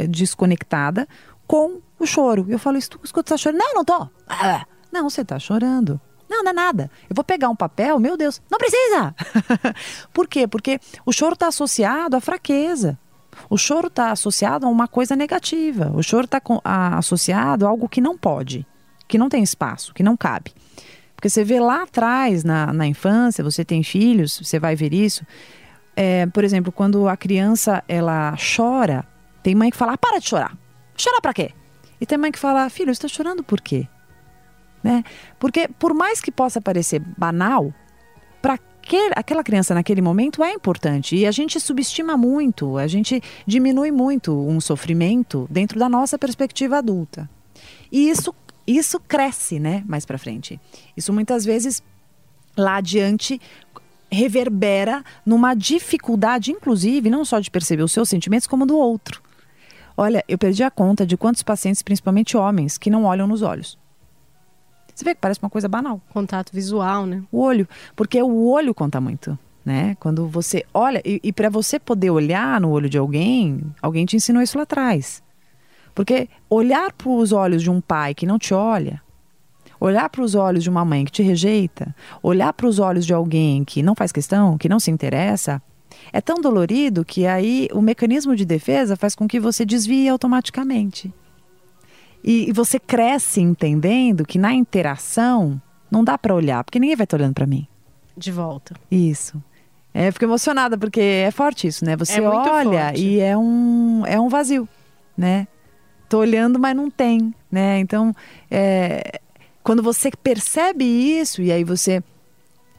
desconectada 0.10 1.08
com 1.46 1.80
o 2.00 2.06
choro. 2.06 2.46
Eu 2.50 2.58
falo, 2.58 2.78
escuta, 2.78 3.08
você 3.08 3.20
está 3.20 3.38
chorando? 3.38 3.60
Não, 3.60 3.74
não 3.76 3.86
tô. 3.86 4.08
Ah, 4.28 4.66
não, 4.92 5.10
você 5.10 5.22
está 5.22 5.38
chorando. 5.38 6.00
Não, 6.32 6.44
não 6.44 6.52
é 6.52 6.54
nada. 6.54 6.90
Eu 7.10 7.14
vou 7.14 7.26
pegar 7.26 7.50
um 7.50 7.56
papel, 7.56 8.00
meu 8.00 8.16
Deus, 8.16 8.42
não 8.50 8.58
precisa! 8.58 9.14
Por 10.14 10.30
quê? 10.30 10.48
Porque 10.48 10.80
o 11.06 11.12
choro 11.12 11.34
está 11.34 11.48
associado 11.48 12.16
à 12.16 12.22
fraqueza. 12.22 12.98
O 13.50 13.58
choro 13.58 13.88
está 13.88 14.12
associado 14.12 14.66
a 14.66 14.70
uma 14.70 14.88
coisa 14.88 15.14
negativa. 15.14 15.92
O 15.94 16.02
choro 16.02 16.24
está 16.24 16.42
associado 16.98 17.66
a 17.66 17.70
algo 17.70 17.90
que 17.90 18.00
não 18.00 18.18
pode, 18.18 18.66
que 19.10 19.18
não 19.18 19.28
tem 19.28 19.44
espaço, 19.44 19.94
que 19.94 20.02
não 20.02 20.16
cabe. 20.16 20.54
Porque 21.16 21.30
você 21.30 21.44
vê 21.44 21.60
lá 21.60 21.84
atrás, 21.84 22.46
na, 22.46 22.72
na 22.72 22.88
infância, 22.88 23.44
você 23.44 23.66
tem 23.66 23.84
filhos, 23.84 24.40
você 24.42 24.58
vai 24.58 24.74
ver 24.74 24.94
isso. 24.94 25.26
É, 25.96 26.26
por 26.28 26.46
exemplo, 26.46 26.72
quando 26.72 27.10
a 27.10 27.18
criança 27.18 27.84
ela 27.90 28.36
chora, 28.38 29.06
tem 29.44 29.54
mãe 29.54 29.70
que 29.70 29.78
fala: 29.78 29.94
ah, 29.94 29.98
para 29.98 30.20
de 30.20 30.30
chorar. 30.30 30.58
Chorar 30.96 31.20
para 31.20 31.34
quê? 31.34 31.52
E 32.00 32.06
tem 32.06 32.18
mãe 32.18 32.32
que 32.32 32.40
fala: 32.40 32.70
filho, 32.70 32.88
você 32.96 33.06
está 33.06 33.08
chorando 33.10 33.44
por 33.44 33.60
quê? 33.60 33.88
Né? 34.84 35.04
Porque, 35.40 35.68
por 35.68 35.94
mais 35.94 36.20
que 36.20 36.32
possa 36.32 36.60
parecer 36.60 37.00
banal, 37.00 37.74
para 38.42 38.58
aquela 39.16 39.44
criança 39.44 39.74
naquele 39.74 40.02
momento 40.02 40.44
é 40.44 40.52
importante. 40.52 41.16
E 41.16 41.26
a 41.26 41.32
gente 41.32 41.60
subestima 41.60 42.18
muito, 42.18 42.78
a 42.78 42.88
gente 42.88 43.22
diminui 43.46 43.92
muito 43.92 44.34
um 44.34 44.60
sofrimento 44.60 45.48
dentro 45.50 45.80
da 45.80 45.88
nossa 45.88 46.18
perspectiva 46.18 46.78
adulta. 46.78 47.30
E 47.92 48.10
isso 48.10 48.34
isso 48.66 49.00
cresce, 49.00 49.60
né, 49.60 49.84
mais 49.88 50.06
para 50.06 50.18
frente. 50.18 50.60
Isso 50.96 51.12
muitas 51.12 51.44
vezes 51.44 51.84
lá 52.56 52.78
adiante 52.78 53.40
reverbera 54.10 55.04
numa 55.26 55.54
dificuldade, 55.54 56.52
inclusive, 56.52 57.10
não 57.10 57.26
só 57.26 57.40
de 57.40 57.50
perceber 57.50 57.84
os 57.84 57.92
seus 57.92 58.10
sentimentos, 58.10 58.48
como 58.48 58.66
do 58.66 58.78
outro. 58.78 59.22
Olha, 59.96 60.24
eu 60.28 60.38
perdi 60.38 60.64
a 60.64 60.72
conta 60.72 61.06
de 61.06 61.18
quantos 61.18 61.44
pacientes, 61.44 61.82
principalmente 61.82 62.38
homens, 62.38 62.78
que 62.78 62.90
não 62.90 63.06
olham 63.06 63.28
nos 63.28 63.42
olhos. 63.42 63.78
Você 64.94 65.06
vê 65.06 65.16
que 65.16 65.22
parece 65.22 65.40
uma 65.42 65.50
coisa 65.50 65.68
banal. 65.68 66.02
Contato 66.14 66.52
visual, 66.54 67.06
né? 67.06 67.24
O 67.32 67.40
olho, 67.40 67.68
porque 67.96 68.22
o 68.22 68.48
olho 68.48 68.74
conta 68.74 69.00
muito, 69.02 69.38
né? 69.66 69.96
Quando 70.00 70.28
você 70.28 70.64
olha 70.74 71.02
e, 71.06 71.20
e 71.24 71.34
para 71.34 71.50
você 71.50 71.80
poder 71.80 72.10
olhar 72.10 72.60
no 72.62 72.70
olho 72.70 72.90
de 72.90 72.98
alguém, 72.98 73.62
alguém 73.82 74.06
te 74.06 74.16
ensinou 74.16 74.42
isso 74.42 74.58
lá 74.58 74.64
atrás. 74.64 75.24
Porque 75.94 76.30
olhar 76.50 76.92
para 76.94 77.10
os 77.10 77.32
olhos 77.32 77.62
de 77.62 77.70
um 77.70 77.82
pai 77.82 78.14
que 78.14 78.26
não 78.26 78.40
te 78.40 78.54
olha, 78.54 79.02
olhar 79.80 80.08
para 80.10 80.22
os 80.22 80.36
olhos 80.36 80.64
de 80.64 80.70
uma 80.70 80.86
mãe 80.86 81.04
que 81.04 81.12
te 81.12 81.24
rejeita, 81.24 81.94
olhar 82.22 82.54
para 82.54 82.68
os 82.68 82.80
olhos 82.80 83.06
de 83.06 83.14
alguém 83.14 83.64
que 83.64 83.82
não 83.82 83.96
faz 83.96 84.12
questão, 84.12 84.58
que 84.58 84.70
não 84.70 84.80
se 84.80 84.92
interessa, 84.92 85.62
é 86.14 86.22
tão 86.22 86.40
dolorido 86.40 87.04
que 87.04 87.26
aí 87.26 87.68
o 87.74 87.82
mecanismo 87.82 88.36
de 88.36 88.46
defesa 88.46 88.96
faz 88.96 89.16
com 89.16 89.28
que 89.28 89.40
você 89.40 89.66
desvie 89.66 90.08
automaticamente. 90.08 91.14
E, 92.24 92.50
e 92.50 92.52
você 92.52 92.80
cresce 92.80 93.42
entendendo 93.42 94.26
que 94.26 94.38
na 94.38 94.54
interação 94.54 95.62
não 95.90 96.04
dá 96.04 96.18
para 96.18 96.34
olhar, 96.36 96.64
porque 96.64 96.80
ninguém 96.80 96.96
vai 96.96 97.04
estar 97.04 97.18
olhando 97.18 97.34
para 97.34 97.48
mim. 97.48 97.68
De 98.16 98.32
volta. 98.32 98.76
Isso. 98.90 99.42
É, 99.94 100.08
eu 100.08 100.14
fico 100.14 100.26
emocionada 100.26 100.78
porque 100.78 101.02
é 101.02 101.32
forte 101.32 101.68
isso, 101.68 101.84
né? 101.84 101.96
Você 101.98 102.20
é 102.20 102.22
olha 102.22 102.88
forte. 102.88 103.02
e 103.02 103.20
é 103.20 103.38
um, 103.38 104.04
é 104.06 104.20
um 104.20 104.30
vazio, 104.30 104.68
né? 105.18 105.48
Tô 106.08 106.20
olhando, 106.20 106.60
mas 106.60 106.76
não 106.76 106.90
tem. 106.90 107.34
né? 107.52 107.80
Então, 107.80 108.14
é, 108.50 109.20
quando 109.64 109.84
você 109.84 110.10
percebe 110.12 110.86
isso 110.86 111.42
e 111.42 111.52
aí 111.52 111.64
você 111.64 112.02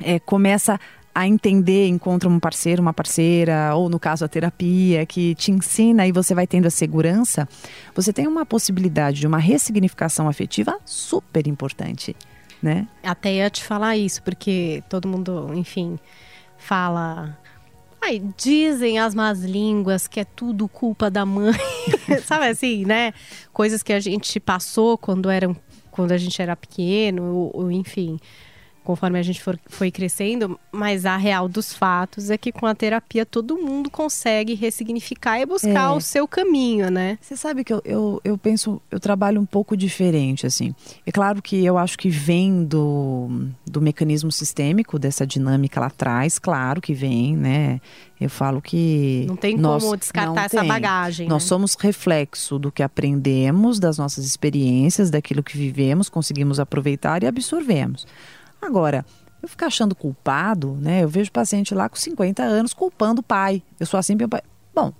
é, 0.00 0.18
começa 0.18 0.78
a 1.14 1.26
entender, 1.26 1.88
encontra 1.88 2.28
um 2.28 2.40
parceiro, 2.40 2.80
uma 2.80 2.92
parceira, 2.92 3.74
ou 3.74 3.88
no 3.88 3.98
caso 3.98 4.24
a 4.24 4.28
terapia, 4.28 5.04
que 5.04 5.34
te 5.34 5.50
ensina 5.50 6.06
e 6.06 6.12
você 6.12 6.34
vai 6.34 6.46
tendo 6.46 6.66
a 6.66 6.70
segurança, 6.70 7.46
você 7.94 8.12
tem 8.12 8.26
uma 8.26 8.46
possibilidade 8.46 9.20
de 9.20 9.26
uma 9.26 9.38
ressignificação 9.38 10.28
afetiva 10.28 10.78
super 10.84 11.46
importante, 11.46 12.16
né? 12.62 12.88
Até 13.02 13.34
ia 13.34 13.50
te 13.50 13.62
falar 13.62 13.96
isso, 13.96 14.22
porque 14.22 14.82
todo 14.88 15.06
mundo, 15.06 15.50
enfim, 15.54 15.98
fala. 16.56 17.38
Ai, 18.04 18.20
dizem 18.36 18.98
as 18.98 19.14
más 19.14 19.44
línguas 19.44 20.08
que 20.08 20.18
é 20.18 20.24
tudo 20.24 20.66
culpa 20.66 21.10
da 21.10 21.24
mãe. 21.24 21.54
Sabe 22.24 22.46
assim, 22.48 22.84
né? 22.84 23.12
Coisas 23.52 23.82
que 23.82 23.92
a 23.92 24.00
gente 24.00 24.40
passou 24.40 24.98
quando, 24.98 25.30
eram, 25.30 25.54
quando 25.90 26.10
a 26.10 26.16
gente 26.16 26.40
era 26.40 26.56
pequeno, 26.56 27.22
ou, 27.22 27.50
ou 27.54 27.70
enfim 27.70 28.18
conforme 28.84 29.18
a 29.18 29.22
gente 29.22 29.42
for, 29.42 29.58
foi 29.66 29.90
crescendo, 29.90 30.58
mas 30.70 31.06
a 31.06 31.16
real 31.16 31.48
dos 31.48 31.72
fatos 31.72 32.30
é 32.30 32.36
que 32.36 32.50
com 32.50 32.66
a 32.66 32.74
terapia 32.74 33.24
todo 33.24 33.56
mundo 33.56 33.90
consegue 33.90 34.54
ressignificar 34.54 35.40
e 35.40 35.46
buscar 35.46 35.92
é. 35.92 35.96
o 35.96 36.00
seu 36.00 36.26
caminho, 36.26 36.90
né? 36.90 37.18
Você 37.20 37.36
sabe 37.36 37.64
que 37.64 37.72
eu, 37.72 37.80
eu, 37.84 38.20
eu, 38.24 38.36
penso, 38.36 38.80
eu 38.90 38.98
trabalho 38.98 39.40
um 39.40 39.46
pouco 39.46 39.76
diferente, 39.76 40.46
assim. 40.46 40.74
É 41.06 41.12
claro 41.12 41.40
que 41.40 41.64
eu 41.64 41.78
acho 41.78 41.98
que 41.98 42.08
vem 42.08 42.64
do, 42.64 43.48
do 43.66 43.80
mecanismo 43.80 44.32
sistêmico, 44.32 44.98
dessa 44.98 45.26
dinâmica 45.26 45.80
lá 45.80 45.86
atrás, 45.86 46.38
claro 46.38 46.80
que 46.80 46.92
vem, 46.92 47.36
né? 47.36 47.80
Eu 48.20 48.30
falo 48.30 48.62
que. 48.62 49.24
Não 49.26 49.36
tem 49.36 49.56
nós, 49.56 49.82
como 49.82 49.96
descartar 49.96 50.44
essa 50.44 50.60
tem. 50.60 50.68
bagagem. 50.68 51.28
Nós 51.28 51.42
né? 51.42 51.48
somos 51.48 51.74
reflexo 51.74 52.56
do 52.58 52.70
que 52.70 52.82
aprendemos, 52.82 53.80
das 53.80 53.98
nossas 53.98 54.24
experiências, 54.24 55.10
daquilo 55.10 55.42
que 55.42 55.56
vivemos, 55.56 56.08
conseguimos 56.08 56.60
aproveitar 56.60 57.22
e 57.24 57.26
absorvemos. 57.26 58.06
Agora, 58.62 59.04
eu 59.42 59.48
ficar 59.48 59.66
achando 59.66 59.94
culpado, 59.94 60.78
né? 60.80 61.02
Eu 61.02 61.08
vejo 61.08 61.32
paciente 61.32 61.74
lá 61.74 61.88
com 61.88 61.96
50 61.96 62.42
anos 62.42 62.72
culpando 62.72 63.20
o 63.20 63.24
pai. 63.24 63.60
Eu 63.78 63.86
sou 63.86 63.98
assim, 63.98 64.14
meu 64.14 64.28
pai. 64.28 64.40
Bom, 64.72 64.92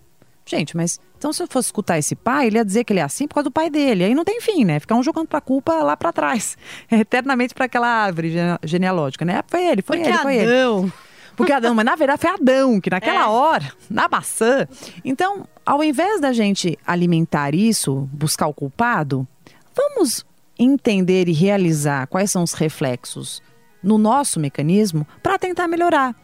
gente, 0.45 0.77
mas 0.77 0.99
então 1.17 1.33
se 1.33 1.41
eu 1.41 1.47
fosse 1.47 1.69
escutar 1.69 1.97
esse 1.97 2.17
pai, 2.17 2.49
ele 2.49 2.57
ia 2.57 2.65
dizer 2.65 2.83
que 2.83 2.93
ele 2.93 2.99
é 2.99 3.05
assim 3.05 3.29
por 3.29 3.35
causa 3.35 3.45
do 3.49 3.53
pai 3.53 3.71
dele. 3.71 4.03
Aí 4.03 4.15
não 4.15 4.25
tem 4.25 4.41
fim, 4.41 4.65
né? 4.65 4.81
Ficar 4.81 4.97
um 4.97 5.03
jogando 5.03 5.29
pra 5.29 5.41
culpa 5.41 5.75
lá 5.83 5.97
para 5.97 6.13
trás. 6.13 6.59
É, 6.91 6.97
eternamente 6.97 7.55
para 7.55 7.67
aquela 7.67 7.87
árvore 7.87 8.35
genealógica, 8.65 9.25
né? 9.25 9.43
Foi 9.47 9.65
ele, 9.65 9.83
foi 9.83 9.99
Porque 9.99 10.11
ele, 10.11 10.19
foi 10.19 10.41
Adão. 10.41 10.81
ele. 10.81 10.93
Porque 11.37 11.53
Adão, 11.53 11.75
mas 11.75 11.85
na 11.87 11.95
verdade 11.95 12.21
foi 12.21 12.31
Adão, 12.31 12.81
que 12.81 12.91
naquela 12.91 13.23
é. 13.23 13.27
hora, 13.27 13.73
na 13.89 14.09
maçã. 14.09 14.67
Então, 15.05 15.47
ao 15.65 15.83
invés 15.83 16.21
da 16.21 16.33
gente 16.33 16.79
alimentar 16.87 17.55
isso, 17.55 18.09
buscar 18.13 18.49
o 18.49 18.53
culpado, 18.53 19.27
vamos 19.75 20.27
entender 20.59 21.29
e 21.29 21.33
realizar 21.33 22.07
quais 22.09 22.31
são 22.31 22.43
os 22.43 22.53
reflexos 22.53 23.41
no 23.83 23.99
nosso 23.99 24.39
mecanismo 24.39 25.07
para 25.23 25.39
tentar 25.39 25.69
melhorar. 25.69 26.15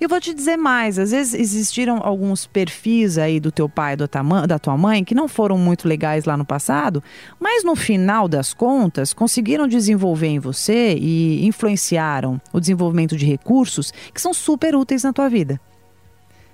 Eu 0.00 0.08
vou 0.08 0.20
te 0.20 0.34
dizer 0.34 0.56
mais, 0.56 0.98
às 0.98 1.10
vezes 1.10 1.34
existiram 1.34 2.00
alguns 2.02 2.46
perfis 2.46 3.18
aí 3.18 3.38
do 3.38 3.52
teu 3.52 3.68
pai, 3.68 3.96
do 3.96 4.08
da 4.46 4.58
tua 4.58 4.76
mãe, 4.76 5.04
que 5.04 5.14
não 5.14 5.28
foram 5.28 5.56
muito 5.56 5.86
legais 5.86 6.24
lá 6.24 6.36
no 6.36 6.44
passado, 6.44 7.02
mas 7.38 7.64
no 7.64 7.76
final 7.76 8.26
das 8.28 8.52
contas 8.52 9.12
conseguiram 9.12 9.68
desenvolver 9.68 10.28
em 10.28 10.38
você 10.38 10.94
e 10.98 11.46
influenciaram 11.46 12.40
o 12.52 12.60
desenvolvimento 12.60 13.16
de 13.16 13.24
recursos 13.24 13.92
que 14.12 14.20
são 14.20 14.34
super 14.34 14.74
úteis 14.74 15.04
na 15.04 15.12
tua 15.12 15.28
vida. 15.28 15.60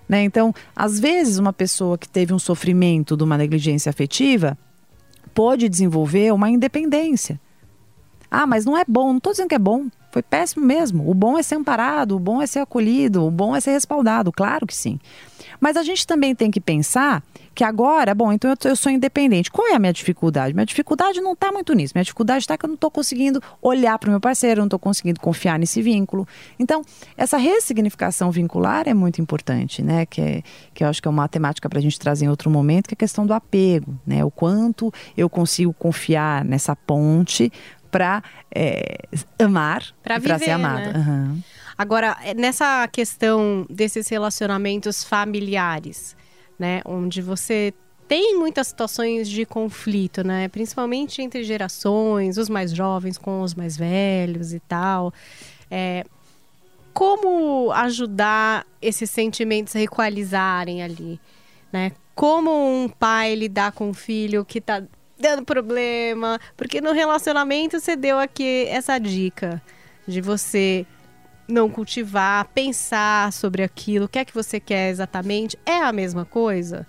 Né? 0.08 0.22
Então, 0.22 0.54
às 0.74 1.00
vezes, 1.00 1.38
uma 1.38 1.52
pessoa 1.52 1.98
que 1.98 2.08
teve 2.08 2.32
um 2.32 2.38
sofrimento 2.38 3.16
de 3.16 3.24
uma 3.24 3.36
negligência 3.36 3.90
afetiva 3.90 4.56
pode 5.34 5.68
desenvolver 5.68 6.32
uma 6.32 6.48
independência. 6.48 7.40
Ah, 8.30 8.46
mas 8.46 8.64
não 8.64 8.76
é 8.76 8.84
bom, 8.86 9.08
não 9.08 9.18
estou 9.18 9.32
dizendo 9.32 9.48
que 9.48 9.54
é 9.54 9.58
bom. 9.58 9.86
Foi 10.16 10.22
péssimo 10.22 10.64
mesmo. 10.64 11.10
O 11.10 11.12
bom 11.12 11.36
é 11.36 11.42
ser 11.42 11.56
amparado, 11.56 12.16
o 12.16 12.18
bom 12.18 12.40
é 12.40 12.46
ser 12.46 12.60
acolhido, 12.60 13.26
o 13.26 13.30
bom 13.30 13.54
é 13.54 13.60
ser 13.60 13.72
respaldado, 13.72 14.32
claro 14.32 14.66
que 14.66 14.74
sim. 14.74 14.98
Mas 15.60 15.76
a 15.76 15.82
gente 15.82 16.06
também 16.06 16.34
tem 16.34 16.50
que 16.50 16.58
pensar 16.58 17.22
que 17.54 17.64
agora, 17.64 18.14
bom, 18.14 18.32
então 18.32 18.50
eu, 18.50 18.70
eu 18.70 18.76
sou 18.76 18.92
independente. 18.92 19.50
Qual 19.50 19.66
é 19.68 19.74
a 19.74 19.78
minha 19.78 19.92
dificuldade? 19.92 20.52
Minha 20.52 20.66
dificuldade 20.66 21.20
não 21.20 21.32
está 21.32 21.50
muito 21.50 21.72
nisso. 21.72 21.92
Minha 21.94 22.04
dificuldade 22.04 22.44
está 22.44 22.56
que 22.56 22.64
eu 22.64 22.68
não 22.68 22.74
estou 22.74 22.90
conseguindo 22.90 23.42
olhar 23.62 23.98
para 23.98 24.08
o 24.08 24.10
meu 24.10 24.20
parceiro, 24.20 24.60
não 24.60 24.66
estou 24.66 24.78
conseguindo 24.78 25.20
confiar 25.20 25.58
nesse 25.58 25.80
vínculo. 25.80 26.26
Então, 26.58 26.82
essa 27.16 27.38
ressignificação 27.38 28.30
vincular 28.30 28.86
é 28.86 28.92
muito 28.92 29.20
importante, 29.20 29.82
né? 29.82 30.04
Que, 30.04 30.20
é, 30.20 30.42
que 30.74 30.84
eu 30.84 30.88
acho 30.88 31.00
que 31.00 31.08
é 31.08 31.10
uma 31.10 31.28
temática 31.28 31.68
para 31.68 31.78
a 31.78 31.82
gente 31.82 31.98
trazer 31.98 32.26
em 32.26 32.28
outro 32.28 32.50
momento, 32.50 32.88
que 32.88 32.94
é 32.94 32.96
a 32.96 32.98
questão 32.98 33.26
do 33.26 33.32
apego, 33.32 33.98
né? 34.06 34.24
O 34.24 34.30
quanto 34.30 34.92
eu 35.16 35.30
consigo 35.30 35.72
confiar 35.72 36.44
nessa 36.44 36.76
ponte 36.76 37.50
para 37.96 38.22
é, 38.54 38.98
amar 39.38 39.82
para 40.02 40.38
ser 40.38 40.50
amado. 40.50 40.92
Né? 40.92 40.92
Uhum. 40.96 41.42
Agora, 41.78 42.16
é, 42.22 42.34
nessa 42.34 42.86
questão 42.88 43.66
desses 43.70 44.08
relacionamentos 44.08 45.02
familiares, 45.02 46.16
né, 46.58 46.82
onde 46.84 47.22
você 47.22 47.72
tem 48.06 48.38
muitas 48.38 48.68
situações 48.68 49.28
de 49.28 49.44
conflito, 49.46 50.22
né, 50.22 50.48
principalmente 50.48 51.22
entre 51.22 51.42
gerações, 51.42 52.38
os 52.38 52.48
mais 52.48 52.70
jovens 52.70 53.18
com 53.18 53.40
os 53.42 53.54
mais 53.54 53.76
velhos 53.76 54.52
e 54.52 54.60
tal. 54.60 55.12
É, 55.70 56.04
como 56.92 57.70
ajudar 57.72 58.66
esses 58.80 59.10
sentimentos 59.10 59.76
a 59.76 59.82
equalizarem 59.82 60.82
ali, 60.82 61.20
né? 61.70 61.92
Como 62.14 62.50
um 62.50 62.88
pai 62.88 63.34
lidar 63.34 63.72
com 63.72 63.90
um 63.90 63.92
filho 63.92 64.46
que 64.46 64.56
está 64.56 64.82
dando 65.18 65.44
problema. 65.44 66.38
Porque 66.56 66.80
no 66.80 66.92
relacionamento 66.92 67.80
você 67.80 67.96
deu 67.96 68.18
aqui 68.18 68.66
essa 68.68 68.98
dica 68.98 69.62
de 70.06 70.20
você 70.20 70.86
não 71.48 71.70
cultivar, 71.70 72.46
pensar 72.46 73.32
sobre 73.32 73.62
aquilo, 73.62 74.06
o 74.06 74.08
que 74.08 74.18
é 74.18 74.24
que 74.24 74.34
você 74.34 74.58
quer 74.58 74.90
exatamente. 74.90 75.58
É 75.64 75.78
a 75.78 75.92
mesma 75.92 76.24
coisa? 76.24 76.86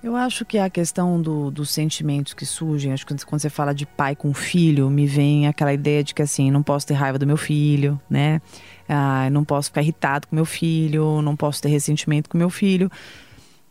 Eu 0.00 0.14
acho 0.14 0.44
que 0.44 0.56
a 0.58 0.70
questão 0.70 1.20
do, 1.20 1.50
dos 1.50 1.70
sentimentos 1.70 2.32
que 2.32 2.46
surgem, 2.46 2.92
acho 2.92 3.04
que 3.04 3.14
quando 3.24 3.40
você 3.40 3.50
fala 3.50 3.74
de 3.74 3.84
pai 3.84 4.14
com 4.14 4.32
filho, 4.32 4.88
me 4.88 5.06
vem 5.08 5.48
aquela 5.48 5.72
ideia 5.72 6.04
de 6.04 6.14
que 6.14 6.22
assim, 6.22 6.52
não 6.52 6.62
posso 6.62 6.86
ter 6.86 6.94
raiva 6.94 7.18
do 7.18 7.26
meu 7.26 7.36
filho, 7.36 8.00
né? 8.08 8.40
Ah, 8.88 9.28
não 9.30 9.44
posso 9.44 9.70
ficar 9.70 9.82
irritado 9.82 10.28
com 10.28 10.36
meu 10.36 10.44
filho, 10.44 11.20
não 11.20 11.34
posso 11.34 11.60
ter 11.60 11.68
ressentimento 11.68 12.30
com 12.30 12.38
meu 12.38 12.48
filho. 12.48 12.88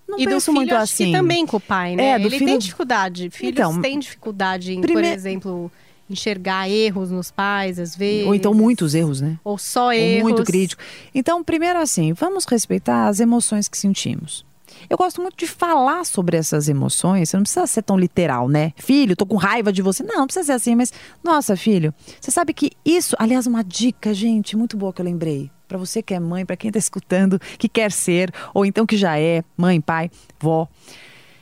Não 0.08 0.20
e 0.20 0.26
do 0.26 0.40
filho, 0.40 0.56
muito 0.56 0.74
assim. 0.74 1.12
também 1.12 1.46
com 1.46 1.58
o 1.58 1.60
pai, 1.60 1.96
né? 1.96 2.12
É, 2.12 2.16
Ele 2.16 2.30
filho... 2.30 2.46
tem 2.46 2.58
dificuldade. 2.58 3.30
Filhos 3.30 3.54
então, 3.54 3.82
têm 3.82 4.00
dificuldade 4.00 4.74
em, 4.74 4.82
por 4.82 5.04
exemplo, 5.04 5.72
enxergar 6.10 6.70
erros 6.70 7.12
nos 7.12 7.30
pais, 7.30 7.78
às 7.78 7.96
vezes. 7.96 8.26
Ou 8.26 8.34
então 8.34 8.54
muitos 8.54 8.96
erros, 8.96 9.20
né? 9.20 9.38
Ou 9.44 9.58
só 9.58 9.92
erros. 9.92 10.24
Ou 10.24 10.24
muito 10.24 10.44
crítico. 10.44 10.82
Então, 11.14 11.44
primeiro 11.44 11.80
assim, 11.80 12.14
vamos 12.14 12.46
respeitar 12.46 13.08
as 13.08 13.20
emoções 13.20 13.68
que 13.68 13.78
sentimos. 13.78 14.46
Eu 14.90 14.98
gosto 14.98 15.22
muito 15.22 15.36
de 15.36 15.48
falar 15.48 16.06
sobre 16.06 16.38
essas 16.38 16.70
emoções. 16.70 17.30
Você 17.30 17.38
não 17.38 17.44
precisa 17.44 17.68
ser 17.68 17.82
tão 17.82 17.98
literal, 17.98 18.48
né? 18.48 18.74
Filho, 18.78 19.16
tô 19.16 19.26
com 19.26 19.36
raiva 19.36 19.74
de 19.74 19.82
você. 19.82 20.04
Não, 20.04 20.20
não 20.20 20.26
precisa 20.28 20.46
ser 20.46 20.52
assim, 20.54 20.76
mas. 20.76 20.94
Nossa, 21.24 21.58
filho, 21.58 21.94
você 22.22 22.32
sabe 22.32 22.54
que 22.54 22.72
isso. 22.86 23.16
Aliás, 23.20 23.48
uma 23.48 23.64
dica, 23.64 24.14
gente, 24.14 24.56
muito 24.56 24.78
boa 24.78 24.94
que 24.94 25.02
eu 25.02 25.06
lembrei 25.06 25.52
para 25.68 25.78
você 25.78 26.02
que 26.02 26.14
é 26.14 26.20
mãe, 26.20 26.46
para 26.46 26.58
quem 26.58 26.70
está 26.70 26.80
escutando, 26.80 27.40
que 27.58 27.68
quer 27.68 27.92
ser, 27.92 28.34
ou 28.54 28.66
então 28.66 28.86
que 28.86 28.98
já 28.98 29.20
é 29.20 29.44
mãe, 29.56 29.82
pai, 29.82 30.10
vó, 30.40 30.68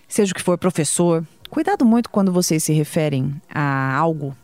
seja 0.08 0.32
o 0.32 0.36
que 0.36 0.42
for, 0.42 0.58
professor. 0.58 1.26
Cuidado 1.50 1.86
muito 1.86 2.10
quando 2.10 2.32
vocês 2.32 2.64
se 2.64 2.74
referem 2.74 3.40
a 3.50 3.96
algo 3.96 4.36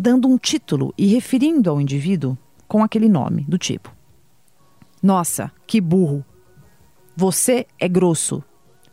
dando 0.00 0.26
um 0.28 0.38
título 0.38 0.94
e 0.96 1.06
referindo 1.08 1.68
ao 1.68 1.78
indivíduo 1.78 2.36
com 2.66 2.82
aquele 2.82 3.08
nome, 3.08 3.44
do 3.46 3.58
tipo: 3.58 3.94
Nossa, 5.02 5.52
que 5.66 5.78
burro. 5.78 6.24
Você 7.14 7.66
é 7.78 7.86
grosso. 7.86 8.42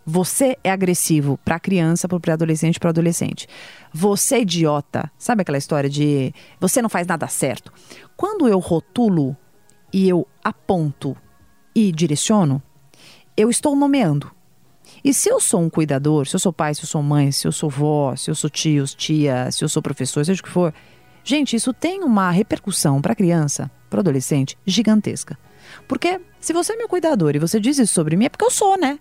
Você 0.10 0.58
é 0.64 0.72
agressivo 0.72 1.38
para 1.44 1.60
criança, 1.60 2.08
para 2.08 2.18
pré-adolescente, 2.18 2.80
para 2.80 2.92
adolescente. 2.92 3.46
Você 3.94 4.36
é 4.36 4.42
idiota. 4.42 5.12
Sabe 5.18 5.42
aquela 5.42 5.58
história 5.58 5.90
de 5.90 6.34
você 6.62 6.82
não 6.82 6.88
faz 6.88 7.06
nada 7.06 7.28
certo? 7.28 7.74
Quando 8.16 8.48
eu 8.48 8.58
rotulo 8.58 9.36
e 9.92 10.08
eu 10.08 10.26
aponto 10.42 11.14
e 11.76 11.92
direciono, 11.92 12.64
eu 13.36 13.50
estou 13.50 13.76
nomeando. 13.76 14.32
E 15.04 15.14
se 15.14 15.28
eu 15.28 15.42
sou 15.42 15.60
um 15.60 15.70
cuidador, 15.70 16.26
se 16.26 16.38
eu 16.38 16.40
sou 16.40 16.54
pai, 16.54 16.74
se 16.74 16.84
eu 16.84 16.88
sou 16.88 17.04
mãe, 17.04 17.30
se 17.34 17.46
eu 17.46 17.52
sou 17.52 17.70
vó, 17.70 18.16
se 18.16 18.32
eu 18.32 18.36
sou 18.36 18.50
tio, 18.50 18.86
tia, 18.86 19.52
se 19.52 19.62
eu 19.62 19.68
sou 19.68 19.82
professor, 19.82 20.24
seja 20.24 20.40
o 20.40 20.44
que 20.44 20.50
for, 20.50 20.74
gente, 21.22 21.54
isso 21.54 21.74
tem 21.74 22.02
uma 22.02 22.32
repercussão 22.32 23.02
para 23.02 23.14
criança, 23.14 23.70
para 23.90 24.00
adolescente, 24.00 24.58
gigantesca. 24.66 25.38
Porque 25.86 26.22
se 26.40 26.54
você 26.54 26.72
é 26.72 26.78
meu 26.78 26.88
cuidador 26.88 27.36
e 27.36 27.40
você 27.40 27.60
diz 27.60 27.78
isso 27.78 27.94
sobre 27.94 28.16
mim, 28.16 28.24
é 28.24 28.30
porque 28.30 28.46
eu 28.46 28.52
sou, 28.52 28.80
né? 28.80 28.98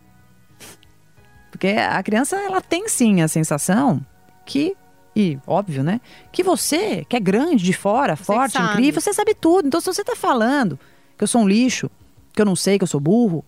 Porque 1.57 1.69
a 1.69 2.03
criança, 2.03 2.37
ela 2.37 2.61
tem 2.61 2.87
sim 2.87 3.23
a 3.23 3.29
sensação 3.29 4.05
que 4.45 4.77
e 5.17 5.39
óbvio, 5.47 5.83
né? 5.83 6.03
Que 6.31 6.43
você, 6.43 7.03
que 7.09 7.17
é 7.17 7.21
grande 7.21 7.65
de 7.65 7.73
fora, 7.73 8.15
você 8.15 8.25
forte, 8.25 8.59
incrível, 8.61 9.01
você 9.01 9.15
sabe 9.15 9.33
tudo. 9.33 9.67
Então, 9.67 9.81
se 9.81 9.87
você 9.87 10.03
está 10.03 10.15
falando 10.15 10.79
que 11.17 11.25
eu 11.25 11.27
sou 11.27 11.41
um 11.41 11.49
lixo, 11.49 11.91
que 12.35 12.43
eu 12.43 12.45
não 12.45 12.55
sei, 12.55 12.77
que 12.77 12.85
eu 12.85 12.87
sou 12.87 13.01
burro, 13.01 13.43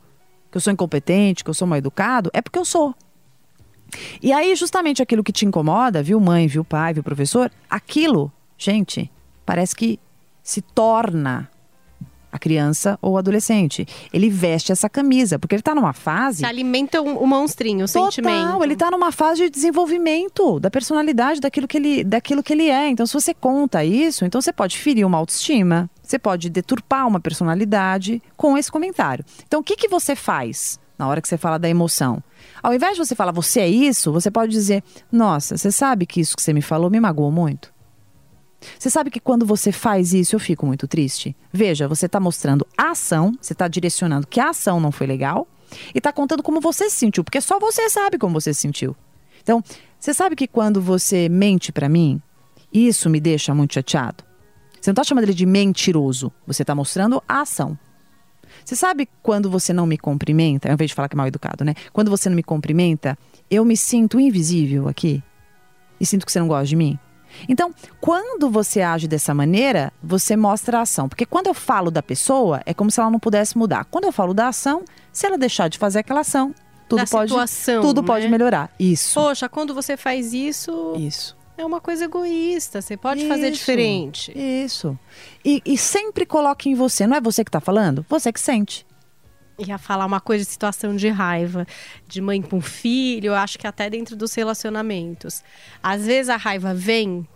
que 0.50 0.57
eu 0.57 0.61
sou 0.62 0.73
incompetente, 0.73 1.45
que 1.45 1.50
eu 1.50 1.55
sou 1.55 1.69
mal 1.69 1.77
educado, 1.77 2.31
é 2.33 2.41
porque 2.41 2.59
eu 2.59 2.65
sou. 2.65 2.95
E 4.23 4.33
aí, 4.33 4.57
justamente 4.57 5.03
aquilo 5.03 5.23
que 5.23 5.31
te 5.31 5.45
incomoda, 5.45 6.03
viu, 6.03 6.19
mãe, 6.19 6.47
viu, 6.47 6.65
pai, 6.65 6.95
viu, 6.95 7.03
professor, 7.03 7.53
aquilo, 7.69 8.33
gente, 8.57 9.12
parece 9.45 9.77
que 9.77 10.00
se 10.43 10.62
torna 10.62 11.50
a 12.30 12.38
criança 12.38 12.99
ou 13.00 13.12
o 13.12 13.18
adolescente. 13.18 13.87
Ele 14.12 14.28
veste 14.28 14.73
essa 14.73 14.88
camisa, 14.88 15.38
porque 15.38 15.54
ele 15.54 15.61
está 15.61 15.75
numa 15.75 15.92
fase. 15.92 16.38
Se 16.38 16.44
alimenta 16.47 17.00
o, 17.00 17.23
o 17.23 17.26
monstrinho, 17.26 17.85
o 17.85 17.88
Total, 17.88 18.11
sentimento. 18.12 18.64
ele 18.64 18.75
está 18.75 18.90
numa 18.90 19.11
fase 19.11 19.44
de 19.44 19.50
desenvolvimento 19.50 20.61
da 20.61 20.70
personalidade, 20.70 21.40
daquilo 21.40 21.66
que, 21.66 21.76
ele, 21.76 22.04
daquilo 22.04 22.42
que 22.42 22.52
ele 22.52 22.68
é. 22.68 22.88
Então, 22.88 23.06
se 23.06 23.14
você 23.14 23.32
conta 23.35 23.85
isso, 23.85 24.25
então 24.25 24.40
você 24.40 24.52
pode 24.52 24.78
ferir 24.78 25.06
uma 25.06 25.18
autoestima, 25.18 25.90
você 26.02 26.18
pode 26.18 26.50
deturpar 26.50 27.06
uma 27.06 27.20
personalidade 27.20 28.23
com 28.37 28.56
esse 28.56 28.70
comentário. 28.70 29.25
Então, 29.47 29.61
o 29.61 29.64
que, 29.64 29.76
que 29.76 29.88
você 29.88 30.14
faz 30.14 30.78
na 30.99 31.06
hora 31.06 31.20
que 31.23 31.28
você 31.28 31.38
fala 31.38 31.58
da 31.58 31.68
emoção? 31.68 32.23
Ao 32.62 32.75
invés 32.75 32.94
de 32.97 33.04
você 33.04 33.14
falar 33.14 33.32
você 33.32 33.61
é 33.61 33.68
isso, 33.68 34.12
você 34.12 34.30
pode 34.30 34.52
dizer: 34.52 34.82
Nossa, 35.11 35.56
você 35.56 35.70
sabe 35.70 36.06
que 36.06 36.20
isso 36.20 36.37
que 36.37 36.42
você 36.42 36.52
me 36.52 36.62
falou 36.62 36.90
me 36.90 37.00
magoou 37.00 37.30
muito? 37.30 37.73
Você 38.79 38.91
sabe 38.91 39.11
que 39.11 39.21
quando 39.21 39.47
você 39.47 39.71
faz 39.71 40.12
isso, 40.12 40.35
eu 40.35 40.41
fico 40.41 40.67
muito 40.67 40.88
triste? 40.88 41.37
Veja, 41.53 41.87
você 41.87 42.07
está 42.07 42.19
mostrando 42.19 42.67
a 42.77 42.91
ação, 42.91 43.33
você 43.41 43.53
está 43.53 43.69
direcionando 43.69 44.27
que 44.27 44.41
a 44.41 44.50
ação 44.50 44.81
não 44.81 44.91
foi 44.91 45.07
legal 45.07 45.47
e 45.95 45.99
está 45.99 46.12
contando 46.12 46.43
como 46.43 46.61
você 46.61 46.91
se 46.91 46.97
sentiu, 46.97 47.23
porque 47.23 47.41
só 47.41 47.59
você 47.59 47.88
sabe 47.88 48.19
como 48.19 48.38
você 48.38 48.53
se 48.53 48.61
sentiu. 48.61 48.97
Então, 49.43 49.62
você 49.99 50.12
sabe 50.12 50.35
que 50.35 50.47
quando 50.47 50.81
você 50.81 51.29
mente 51.29 51.73
para 51.73 51.88
mim, 51.88 52.21
isso 52.73 53.09
me 53.09 53.21
deixa 53.21 53.55
muito 53.55 53.75
chateado? 53.75 54.25
Você 54.81 54.91
não 54.91 54.93
está 54.93 55.05
chamando 55.05 55.25
ele 55.25 55.35
de 55.35 55.47
mentiroso, 55.47 56.33
você 56.47 56.62
está 56.62 56.75
mostrando 56.75 57.23
a 57.29 57.41
ação. 57.41 57.79
Você 58.65 58.77
sabe 58.77 59.09
quando 59.23 59.50
você 59.50 59.73
não 59.73 59.87
me 59.87 59.97
cumprimenta, 59.97 60.69
ao 60.69 60.75
invés 60.75 60.91
de 60.91 60.95
falar 60.95 61.09
que 61.09 61.15
é 61.15 61.17
mal 61.17 61.27
educado, 61.27 61.65
né? 61.65 61.75
Quando 61.93 62.11
você 62.11 62.29
não 62.29 62.37
me 62.37 62.43
cumprimenta, 62.43 63.17
eu 63.50 63.65
me 63.65 63.77
sinto 63.77 64.21
invisível 64.21 64.88
aqui 64.88 65.23
e 66.00 66.07
sinto 66.07 66.27
que 66.27 66.33
você 66.33 66.38
não 66.38 66.49
gosta 66.49 66.67
de 66.67 66.77
mim. 66.77 66.99
Então, 67.49 67.75
quando 68.00 68.50
você 68.50 68.80
age 68.80 69.07
dessa 69.07 69.35
maneira, 69.35 69.92
você 70.02 70.37
mostra 70.37 70.78
a 70.78 70.83
ação. 70.83 71.09
Porque 71.09 71.26
quando 71.26 71.49
eu 71.49 71.54
falo 71.54 71.90
da 71.90 72.02
pessoa, 72.02 72.62
é 72.64 72.73
como 72.73 72.90
se 72.90 72.99
ela 73.00 73.11
não 73.11 73.18
pudesse 73.18 73.59
mudar. 73.59 73.85
Quando 73.85 74.04
eu 74.04 74.12
falo 74.12 74.33
da 74.33 74.49
ação, 74.49 74.83
se 75.12 75.26
ela 75.26 75.37
deixar 75.37 75.68
de 75.68 75.78
fazer 75.78 75.99
aquela 76.00 76.21
ação, 76.21 76.54
tudo 76.88 77.00
Da 77.00 77.07
pode 77.07 77.30
situação, 77.30 77.83
tudo 77.83 78.00
né? 78.00 78.07
pode 78.07 78.28
melhorar. 78.28 78.71
Isso. 78.78 79.21
Poxa, 79.21 79.49
quando 79.49 79.75
você 79.75 79.97
faz 79.97 80.33
isso, 80.33 80.95
Isso. 80.97 81.37
é 81.57 81.64
uma 81.64 81.80
coisa 81.80 82.07
egoísta. 82.07 82.80
Você 82.80 82.97
pode 82.97 83.28
fazer 83.28 83.49
Isso. 83.50 83.59
diferente. 83.59 84.33
Isso. 84.37 84.99
E, 85.45 85.61
e 85.66 85.76
sempre 85.76 86.25
coloque 86.25 86.71
em 86.71 86.75
você, 86.75 87.07
não 87.07 87.16
é 87.16 87.21
você 87.21 87.45
que 87.45 87.50
está 87.50 87.61
falando? 87.61 88.04
Você 88.09 88.33
que 88.33 88.40
sente. 88.40 88.87
Ia 89.59 89.79
falar 89.79 90.07
uma 90.07 90.21
coisa 90.21 90.45
de 90.45 90.50
situação 90.50 90.95
de 90.95 91.09
raiva, 91.09 91.67
de 92.07 92.21
mãe 92.21 92.41
com 92.41 92.61
filho, 92.61 93.29
eu 93.29 93.35
acho 93.35 93.59
que 93.59 93.67
até 93.67 93.91
dentro 93.91 94.15
dos 94.15 94.33
relacionamentos. 94.35 95.43
Às 95.83 96.07
vezes 96.07 96.29
a 96.29 96.37
raiva 96.37 96.73
vem 96.73 97.27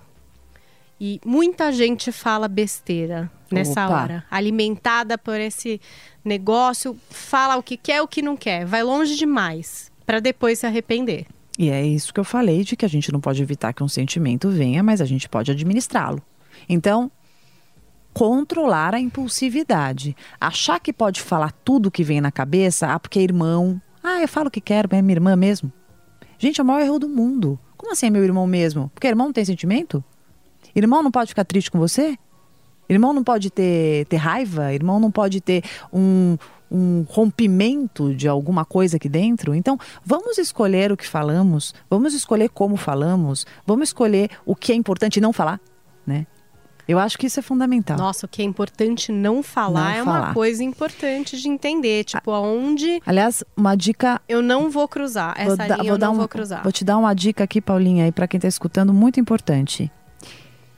e 1.05 1.21
muita 1.25 1.73
gente 1.73 2.13
fala 2.13 2.47
besteira 2.47 3.29
nessa 3.51 3.87
Opa. 3.87 4.03
hora. 4.03 4.25
Alimentada 4.31 5.19
por 5.19 5.41
esse 5.41 5.81
negócio, 6.25 6.97
fala 7.11 7.57
o 7.57 7.63
que 7.63 7.77
quer 7.77 8.01
o 8.03 8.07
que 8.07 8.23
não 8.23 8.37
quer. 8.37 8.65
Vai 8.65 8.85
longe 8.85 9.17
demais 9.17 9.91
para 10.07 10.21
depois 10.21 10.61
se 10.61 10.67
arrepender. 10.67 11.27
E 11.59 11.71
é 11.71 11.85
isso 11.85 12.15
que 12.15 12.21
eu 12.21 12.25
falei 12.25 12.63
de 12.63 12.77
que 12.77 12.85
a 12.85 12.89
gente 12.89 13.11
não 13.11 13.21
pode 13.21 13.43
evitar 13.43 13.73
que 13.73 13.83
um 13.83 13.89
sentimento 13.89 14.49
venha, 14.49 14.81
mas 14.81 15.01
a 15.01 15.05
gente 15.05 15.29
pode 15.29 15.51
administrá-lo. 15.51 16.23
Então, 16.69 17.11
controlar 18.13 18.95
a 18.95 19.01
impulsividade. 19.01 20.17
Achar 20.41 20.79
que 20.81 20.93
pode 20.93 21.21
falar 21.21 21.53
tudo 21.65 21.91
que 21.91 22.05
vem 22.05 22.21
na 22.21 22.31
cabeça, 22.31 22.89
ah, 22.89 22.99
porque 22.99 23.19
é 23.19 23.23
irmão. 23.23 23.81
Ah, 24.03 24.21
eu 24.21 24.29
falo 24.29 24.49
o 24.49 24.51
que 24.51 24.61
quero, 24.61 24.89
é 24.95 25.03
minha 25.03 25.17
irmã 25.17 25.37
mesmo. 25.37 25.73
Gente, 26.39 26.61
é 26.61 26.63
o 26.65 26.67
maior 26.67 26.81
erro 26.81 26.99
do 26.99 27.09
mundo. 27.09 27.59
Como 27.77 27.93
assim 27.93 28.07
é 28.07 28.11
meu 28.11 28.25
irmão 28.25 28.47
mesmo? 28.47 28.91
Porque 28.95 29.07
irmão 29.07 29.27
não 29.27 29.33
tem 29.33 29.45
sentimento? 29.45 30.03
Irmão 30.75 31.03
não 31.03 31.11
pode 31.11 31.29
ficar 31.29 31.45
triste 31.45 31.71
com 31.71 31.79
você? 31.79 32.17
Irmão 32.89 33.13
não 33.13 33.25
pode 33.25 33.51
ter, 33.51 34.07
ter 34.07 34.17
raiva? 34.17 34.73
Irmão 34.73 34.99
não 34.99 35.11
pode 35.11 35.41
ter 35.41 35.63
um, 35.93 36.37
um 36.71 37.05
rompimento 37.09 38.15
de 38.15 38.27
alguma 38.29 38.65
coisa 38.65 38.97
aqui 38.97 39.09
dentro? 39.09 39.55
Então, 39.55 39.79
vamos 40.05 40.39
escolher 40.39 40.91
o 40.91 40.97
que 40.97 41.07
falamos, 41.07 41.75
vamos 41.89 42.15
escolher 42.15 42.49
como 42.49 42.77
falamos, 42.77 43.47
vamos 43.67 43.91
escolher 43.91 44.31
o 44.45 44.57
que 44.57 44.73
é 44.73 44.75
importante 44.75 45.21
não 45.21 45.33
falar, 45.33 45.61
né? 46.07 46.27
Eu 46.89 46.99
acho 46.99 47.17
que 47.17 47.27
isso 47.27 47.39
é 47.39 47.43
fundamental. 47.43 47.97
Nossa, 47.97 48.27
o 48.27 48.29
que 48.29 48.43
é 48.43 48.45
importante 48.45 49.13
não 49.13 49.43
falar 49.43 49.91
Não 49.91 49.91
é 49.91 50.03
uma 50.03 50.13
falar. 50.21 50.35
coisa 50.35 50.65
importante 50.65 51.41
de 51.41 51.49
entender. 51.49 52.05
Tipo, 52.05 52.33
aonde 52.33 53.01
Aliás, 53.07 53.45
uma 53.57 53.77
dica 53.77 54.21
eu 54.29 54.43
não 54.43 54.69
vou 54.71 54.89
cruzar. 54.89 55.35
Essa 55.39 55.57
dar- 55.57 55.79
linha 55.79 55.91
eu 55.93 55.97
dar 55.97 56.07
não 56.09 56.15
um- 56.15 56.19
vou 56.19 56.29
cruzar. 56.29 56.63
Vou 56.63 56.73
te 56.73 56.85
dar 56.85 56.99
uma 56.99 57.15
dica 57.15 57.45
aqui, 57.45 57.61
Paulinha, 57.61 58.05
aí 58.05 58.13
para 58.13 58.27
quem 58.27 58.39
está 58.39 58.49
escutando, 58.49 58.93
muito 58.93 59.21
importante. 59.21 59.91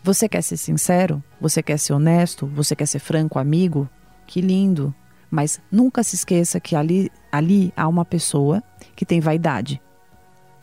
Você 0.02 0.28
quer 0.28 0.42
ser 0.42 0.58
sincero? 0.58 1.22
Você 1.40 1.62
quer 1.62 1.78
ser 1.78 1.94
honesto? 1.94 2.46
Você 2.54 2.76
quer 2.76 2.86
ser 2.86 2.98
franco, 2.98 3.38
amigo? 3.38 3.88
Que 4.26 4.40
lindo. 4.42 4.94
Mas 5.30 5.58
nunca 5.72 6.02
se 6.02 6.14
esqueça 6.14 6.60
que 6.60 6.76
ali, 6.76 7.10
ali 7.32 7.72
há 7.74 7.88
uma 7.88 8.04
pessoa 8.04 8.62
que 8.94 9.06
tem 9.06 9.20
vaidade. 9.20 9.80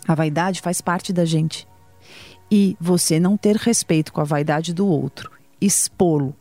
A 0.07 0.13
vaidade 0.13 0.61
faz 0.61 0.79
parte 0.81 1.11
da 1.11 1.25
gente. 1.25 1.67
E 2.51 2.75
você 2.79 3.19
não 3.19 3.37
ter 3.37 3.55
respeito 3.55 4.11
com 4.11 4.19
a 4.19 4.25
vaidade 4.25 4.73
do 4.73 4.85
outro, 4.85 5.31
expô-lo, 5.61 6.35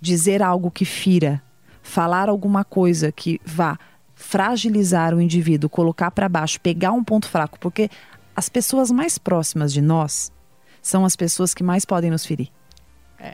dizer 0.00 0.42
algo 0.42 0.70
que 0.70 0.86
fira, 0.86 1.42
falar 1.82 2.28
alguma 2.28 2.64
coisa 2.64 3.12
que 3.12 3.38
vá 3.44 3.78
fragilizar 4.14 5.14
o 5.14 5.20
indivíduo, 5.20 5.70
colocar 5.70 6.10
para 6.10 6.28
baixo, 6.28 6.60
pegar 6.60 6.92
um 6.92 7.02
ponto 7.02 7.28
fraco, 7.28 7.58
porque 7.58 7.90
as 8.36 8.48
pessoas 8.48 8.90
mais 8.90 9.18
próximas 9.18 9.72
de 9.72 9.80
nós 9.80 10.30
são 10.82 11.04
as 11.04 11.16
pessoas 11.16 11.54
que 11.54 11.62
mais 11.62 11.84
podem 11.84 12.10
nos 12.10 12.24
ferir. 12.24 12.48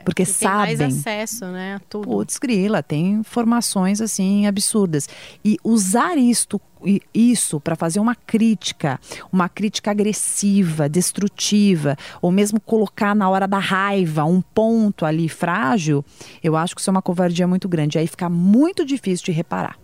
Porque 0.03 0.25
Que 0.25 0.33
tem 0.33 0.49
mais 0.49 0.79
sabem. 0.79 0.87
acesso, 0.97 1.45
né, 1.45 1.75
a 1.75 1.79
tudo. 1.79 2.07
Putz, 2.07 2.37
grila, 2.37 2.83
tem 2.83 3.11
informações 3.11 4.01
assim 4.01 4.45
absurdas. 4.47 5.07
E 5.43 5.57
usar 5.63 6.17
isto, 6.17 6.59
isso 7.13 7.59
para 7.59 7.75
fazer 7.75 7.99
uma 7.99 8.15
crítica, 8.15 8.99
uma 9.31 9.47
crítica 9.47 9.91
agressiva, 9.91 10.89
destrutiva, 10.89 11.95
ou 12.21 12.31
mesmo 12.31 12.59
colocar 12.59 13.15
na 13.15 13.29
hora 13.29 13.47
da 13.47 13.59
raiva 13.59 14.23
um 14.25 14.41
ponto 14.41 15.05
ali 15.05 15.29
frágil, 15.29 16.03
eu 16.43 16.55
acho 16.55 16.75
que 16.75 16.81
isso 16.81 16.89
é 16.89 16.91
uma 16.91 17.01
covardia 17.01 17.47
muito 17.47 17.67
grande. 17.69 17.97
Aí 17.97 18.07
fica 18.07 18.29
muito 18.29 18.85
difícil 18.85 19.25
de 19.25 19.31
reparar. 19.31 19.77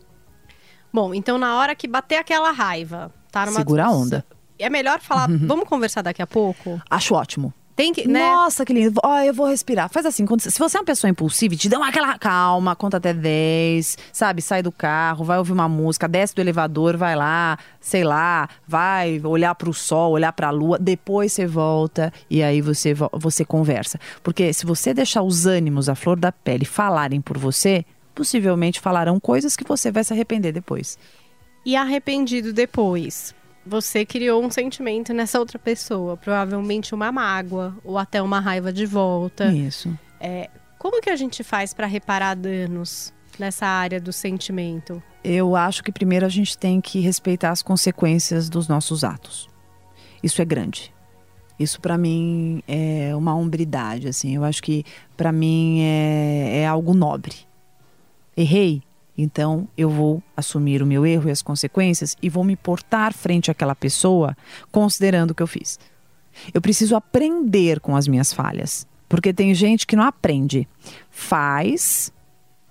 Bom, 0.91 1.13
então 1.13 1.37
na 1.37 1.57
hora 1.57 1.73
que 1.75 1.87
bater 1.87 2.17
aquela 2.17 2.51
raiva, 2.51 3.11
tá 3.31 3.45
numa 3.45 3.57
Segura 3.59 3.85
a 3.85 3.91
onda. 3.91 4.25
É 4.59 4.69
melhor 4.69 4.99
falar, 5.01 5.27
vamos 5.27 5.67
conversar 5.67 6.01
daqui 6.03 6.21
a 6.21 6.27
pouco? 6.27 6.79
Acho 6.89 7.15
ótimo. 7.15 7.53
Tem 7.75 7.91
que, 7.91 8.07
né? 8.07 8.19
Nossa, 8.19 8.63
que 8.63 8.71
lindo. 8.71 8.99
Ó, 9.03 9.19
eu 9.21 9.33
vou 9.33 9.47
respirar. 9.47 9.89
Faz 9.89 10.05
assim, 10.05 10.25
quando- 10.27 10.41
se 10.41 10.59
você 10.59 10.77
é 10.77 10.79
uma 10.79 10.85
pessoa 10.85 11.09
impulsiva, 11.09 11.55
te 11.55 11.67
dá 11.67 11.77
uma 11.77 11.87
aquela 11.87 12.17
calma, 12.19 12.75
conta 12.75 12.97
até 12.97 13.13
10, 13.13 13.97
sabe? 14.11 14.41
Sai 14.43 14.61
do 14.61 14.71
carro, 14.71 15.25
vai 15.25 15.39
ouvir 15.39 15.53
uma 15.53 15.67
música, 15.67 16.07
desce 16.07 16.35
do 16.35 16.41
elevador, 16.41 16.95
vai 16.97 17.15
lá, 17.15 17.57
sei 17.81 18.03
lá, 18.03 18.47
vai 18.67 19.19
olhar 19.23 19.55
pro 19.55 19.73
sol, 19.73 20.11
olhar 20.11 20.31
pra 20.33 20.51
lua, 20.51 20.77
depois 20.77 21.33
você 21.33 21.47
volta 21.47 22.13
e 22.29 22.43
aí 22.43 22.61
você, 22.61 22.93
vo- 22.93 23.09
você 23.13 23.43
conversa. 23.43 23.99
Porque 24.21 24.53
se 24.53 24.65
você 24.67 24.93
deixar 24.93 25.23
os 25.23 25.47
ânimos, 25.47 25.89
a 25.89 25.95
flor 25.95 26.19
da 26.19 26.31
pele, 26.31 26.65
falarem 26.65 27.19
por 27.21 27.37
você, 27.39 27.83
possivelmente 28.13 28.79
falarão 28.79 29.19
coisas 29.19 29.55
que 29.55 29.63
você 29.63 29.91
vai 29.91 30.03
se 30.03 30.13
arrepender 30.13 30.51
depois. 30.51 30.97
E 31.65 31.75
arrependido 31.75 32.53
depois. 32.53 33.33
Você 33.65 34.05
criou 34.05 34.43
um 34.43 34.51
sentimento 34.51 35.13
nessa 35.13 35.39
outra 35.39 35.57
pessoa, 35.57 36.17
provavelmente 36.17 36.93
uma 36.93 37.11
mágoa 37.11 37.75
ou 37.83 37.97
até 37.97 38.21
uma 38.21 38.39
raiva 38.39 38.73
de 38.73 38.85
volta. 38.85 39.45
Isso. 39.51 39.97
Como 40.77 41.01
que 41.01 41.09
a 41.09 41.15
gente 41.15 41.43
faz 41.43 41.73
para 41.73 41.87
reparar 41.87 42.35
danos 42.35 43.13
nessa 43.39 43.65
área 43.65 44.01
do 44.01 44.11
sentimento? 44.11 45.01
Eu 45.23 45.55
acho 45.55 45.81
que 45.81 45.91
primeiro 45.93 46.25
a 46.25 46.29
gente 46.29 46.57
tem 46.57 46.81
que 46.81 46.99
respeitar 46.99 47.51
as 47.51 47.61
consequências 47.61 48.49
dos 48.49 48.67
nossos 48.67 49.05
atos. 49.05 49.47
Isso 50.21 50.41
é 50.41 50.45
grande. 50.45 50.93
Isso 51.57 51.79
pra 51.79 51.97
mim 51.97 52.61
é 52.67 53.15
uma 53.15 53.33
hombridade, 53.33 54.09
assim. 54.09 54.35
Eu 54.35 54.43
acho 54.43 54.61
que 54.61 54.83
pra 55.15 55.31
mim 55.31 55.79
é, 55.81 56.59
é 56.63 56.67
algo 56.67 56.93
nobre. 56.93 57.35
Errei, 58.35 58.81
então 59.17 59.67
eu 59.77 59.89
vou 59.89 60.21
assumir 60.35 60.81
o 60.81 60.85
meu 60.85 61.05
erro 61.05 61.29
e 61.29 61.31
as 61.31 61.41
consequências 61.41 62.15
e 62.21 62.29
vou 62.29 62.43
me 62.43 62.55
portar 62.55 63.13
frente 63.13 63.51
àquela 63.51 63.75
pessoa 63.75 64.35
considerando 64.71 65.31
o 65.31 65.35
que 65.35 65.43
eu 65.43 65.47
fiz. 65.47 65.79
Eu 66.53 66.61
preciso 66.61 66.95
aprender 66.95 67.79
com 67.79 67.95
as 67.95 68.07
minhas 68.07 68.33
falhas, 68.33 68.87
porque 69.07 69.33
tem 69.33 69.53
gente 69.53 69.85
que 69.85 69.95
não 69.95 70.03
aprende. 70.03 70.67
Faz, 71.11 72.11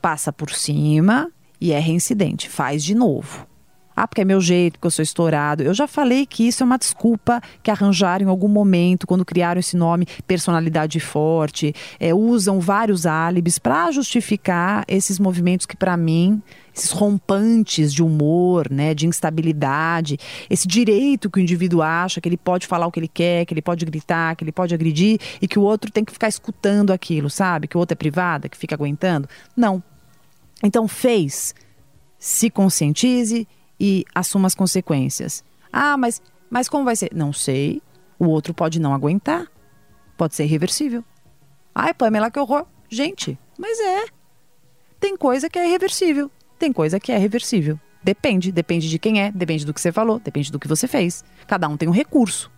passa 0.01 0.33
por 0.33 0.51
cima 0.51 1.31
e 1.61 1.73
é 1.73 1.79
reincidente, 1.79 2.49
faz 2.49 2.83
de 2.83 2.95
novo. 2.95 3.47
Ah, 3.95 4.09
porque 4.09 4.23
é 4.23 4.25
meu 4.25 4.41
jeito, 4.41 4.75
porque 4.75 4.87
eu 4.87 4.91
sou 4.91 5.03
estourado. 5.03 5.63
Eu 5.63 5.75
já 5.75 5.87
falei 5.87 6.25
que 6.27 6.47
isso 6.47 6.63
é 6.63 6.67
uma 6.67 6.79
desculpa 6.79 7.41
que 7.63 7.71
arranjaram 7.71 8.27
em 8.27 8.29
algum 8.29 8.49
momento, 8.49 9.07
quando 9.07 9.25
criaram 9.25 9.61
esse 9.61 9.77
nome, 9.77 10.07
personalidade 10.27 10.99
forte. 10.99 11.75
É, 12.01 12.15
usam 12.15 12.59
vários 12.61 13.07
álibis 13.07 13.59
para 13.59 13.91
justificar 13.91 14.85
esses 14.89 15.19
movimentos 15.19 15.67
que, 15.67 15.77
para 15.77 15.97
mim, 15.97 16.43
esses 16.75 16.91
rompantes 16.91 17.93
de 17.93 18.03
humor, 18.03 18.71
né, 18.71 18.95
de 18.95 19.07
instabilidade, 19.07 20.19
esse 20.49 20.67
direito 20.67 21.31
que 21.31 21.39
o 21.39 21.43
indivíduo 21.43 21.83
acha 21.83 22.21
que 22.21 22.29
ele 22.29 22.39
pode 22.39 22.67
falar 22.67 22.87
o 22.87 22.91
que 22.91 22.99
ele 22.99 23.09
quer, 23.09 23.45
que 23.45 23.53
ele 23.53 23.63
pode 23.63 23.85
gritar, 23.85 24.35
que 24.37 24.43
ele 24.45 24.53
pode 24.53 24.75
agredir 24.75 25.19
e 25.41 25.47
que 25.47 25.59
o 25.59 25.63
outro 25.63 25.91
tem 25.91 26.05
que 26.05 26.13
ficar 26.13 26.29
escutando 26.29 26.93
aquilo, 26.93 27.29
sabe? 27.29 27.69
Que 27.69 27.77
o 27.77 27.81
outro 27.81 27.93
é 27.93 27.97
privada, 27.97 28.49
que 28.49 28.57
fica 28.57 28.75
aguentando. 28.75 29.29
Não. 29.55 29.83
Então 30.65 30.89
fez, 30.89 31.55
se 32.19 32.49
conscientize 32.49 33.47
e 33.83 34.05
assuma 34.15 34.47
as 34.47 34.55
consequências. 34.55 35.43
Ah, 35.73 35.97
mas, 35.97 36.23
mas 36.49 36.69
como 36.69 36.85
vai 36.85 36.95
ser? 36.95 37.11
Não 37.13 37.33
sei. 37.33 37.83
O 38.17 38.27
outro 38.27 38.55
pode 38.55 38.79
não 38.79 38.95
aguentar. 38.95 39.49
Pode 40.17 40.37
ser 40.37 40.45
irreversível. 40.45 41.05
Ai, 41.75 41.93
Pamela, 41.93 42.31
que 42.31 42.39
horror. 42.39 42.65
Gente, 42.89 43.37
mas 43.59 43.81
é. 43.81 44.05
Tem 45.01 45.17
coisa 45.17 45.51
que 45.51 45.59
é 45.59 45.67
irreversível. 45.67 46.31
Tem 46.61 46.73
coisa 46.73 47.01
que 47.01 47.11
é 47.11 47.19
reversível. 47.19 47.79
Depende, 48.05 48.53
depende 48.53 48.89
de 48.89 49.01
quem 49.01 49.21
é, 49.21 49.33
depende 49.33 49.67
do 49.67 49.75
que 49.75 49.81
você 49.81 49.91
falou, 49.91 50.21
depende 50.21 50.53
do 50.53 50.61
que 50.61 50.69
você 50.69 50.87
fez. 50.87 51.25
Cada 51.49 51.69
um 51.69 51.77
tem 51.77 51.89
um 51.89 51.93
recurso. 51.93 52.53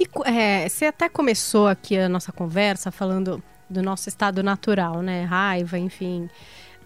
E 0.00 0.08
é, 0.24 0.68
você 0.68 0.86
até 0.86 1.08
começou 1.08 1.68
aqui 1.68 1.96
a 1.96 2.08
nossa 2.08 2.32
conversa 2.32 2.90
falando 2.90 3.40
do 3.70 3.82
nosso 3.82 4.08
estado 4.08 4.42
natural, 4.42 5.00
né? 5.00 5.22
Raiva, 5.22 5.78
enfim 5.78 6.28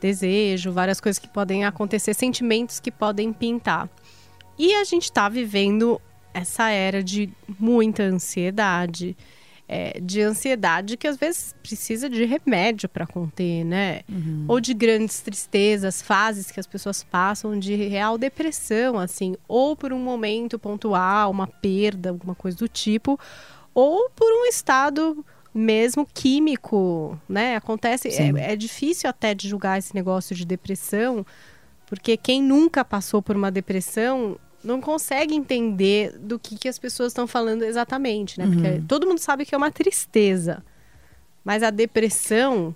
desejo, 0.01 0.73
várias 0.73 1.01
coisas 1.01 1.19
que 1.19 1.29
podem 1.29 1.65
acontecer, 1.65 2.15
sentimentos 2.15 2.81
que 2.81 2.91
podem 2.91 3.33
pintar. 3.33 3.89
E 4.59 4.75
a 4.75 4.85
gente 4.85 5.05
está 5.05 5.29
vivendo 5.29 6.01
essa 6.33 6.71
era 6.71 7.03
de 7.03 7.31
muita 7.59 8.03
ansiedade, 8.03 9.17
é, 9.69 9.99
de 10.01 10.21
ansiedade 10.21 10.97
que 10.97 11.09
às 11.09 11.17
vezes 11.17 11.55
precisa 11.63 12.09
de 12.09 12.25
remédio 12.25 12.89
para 12.89 13.07
conter, 13.07 13.65
né? 13.65 14.03
Uhum. 14.09 14.45
Ou 14.47 14.61
de 14.61 14.73
grandes 14.73 15.21
tristezas, 15.21 16.01
fases 16.01 16.51
que 16.51 16.61
as 16.61 16.67
pessoas 16.67 17.03
passam 17.03 17.59
de 17.59 17.75
real 17.75 18.17
depressão, 18.17 18.99
assim, 18.99 19.35
ou 19.49 19.75
por 19.75 19.93
um 19.93 19.99
momento 19.99 20.59
pontual, 20.59 21.31
uma 21.31 21.47
perda, 21.47 22.11
alguma 22.11 22.35
coisa 22.35 22.57
do 22.57 22.69
tipo, 22.69 23.19
ou 23.75 24.09
por 24.11 24.31
um 24.31 24.47
estado 24.47 25.25
mesmo 25.57 26.07
químico, 26.07 27.19
né? 27.29 27.57
Acontece, 27.57 28.09
é, 28.09 28.53
é, 28.53 28.57
difícil 28.57 29.09
até 29.09 29.35
de 29.35 29.49
julgar 29.49 29.79
esse 29.79 29.95
negócio 29.95 30.35
de 30.35 30.45
depressão, 30.45 31.25
porque 31.87 32.17
quem 32.17 32.43
nunca 32.43 32.85
passou 32.85 33.23
por 33.23 33.37
uma 33.37 33.51
depressão 33.51 34.39
não 34.63 34.81
consegue 34.81 35.35
entender 35.35 36.19
do 36.19 36.39
que, 36.39 36.57
que 36.57 36.69
as 36.69 36.79
pessoas 36.79 37.13
estão 37.13 37.27
falando 37.27 37.63
exatamente, 37.63 38.39
né? 38.39 38.47
Porque 38.47 38.69
uhum. 38.69 38.87
todo 38.87 39.07
mundo 39.07 39.19
sabe 39.19 39.45
que 39.47 39.55
é 39.55 39.59
uma 39.59 39.71
tristeza, 39.71 40.65
mas 41.45 41.63
a 41.63 41.71
depressão 41.71 42.75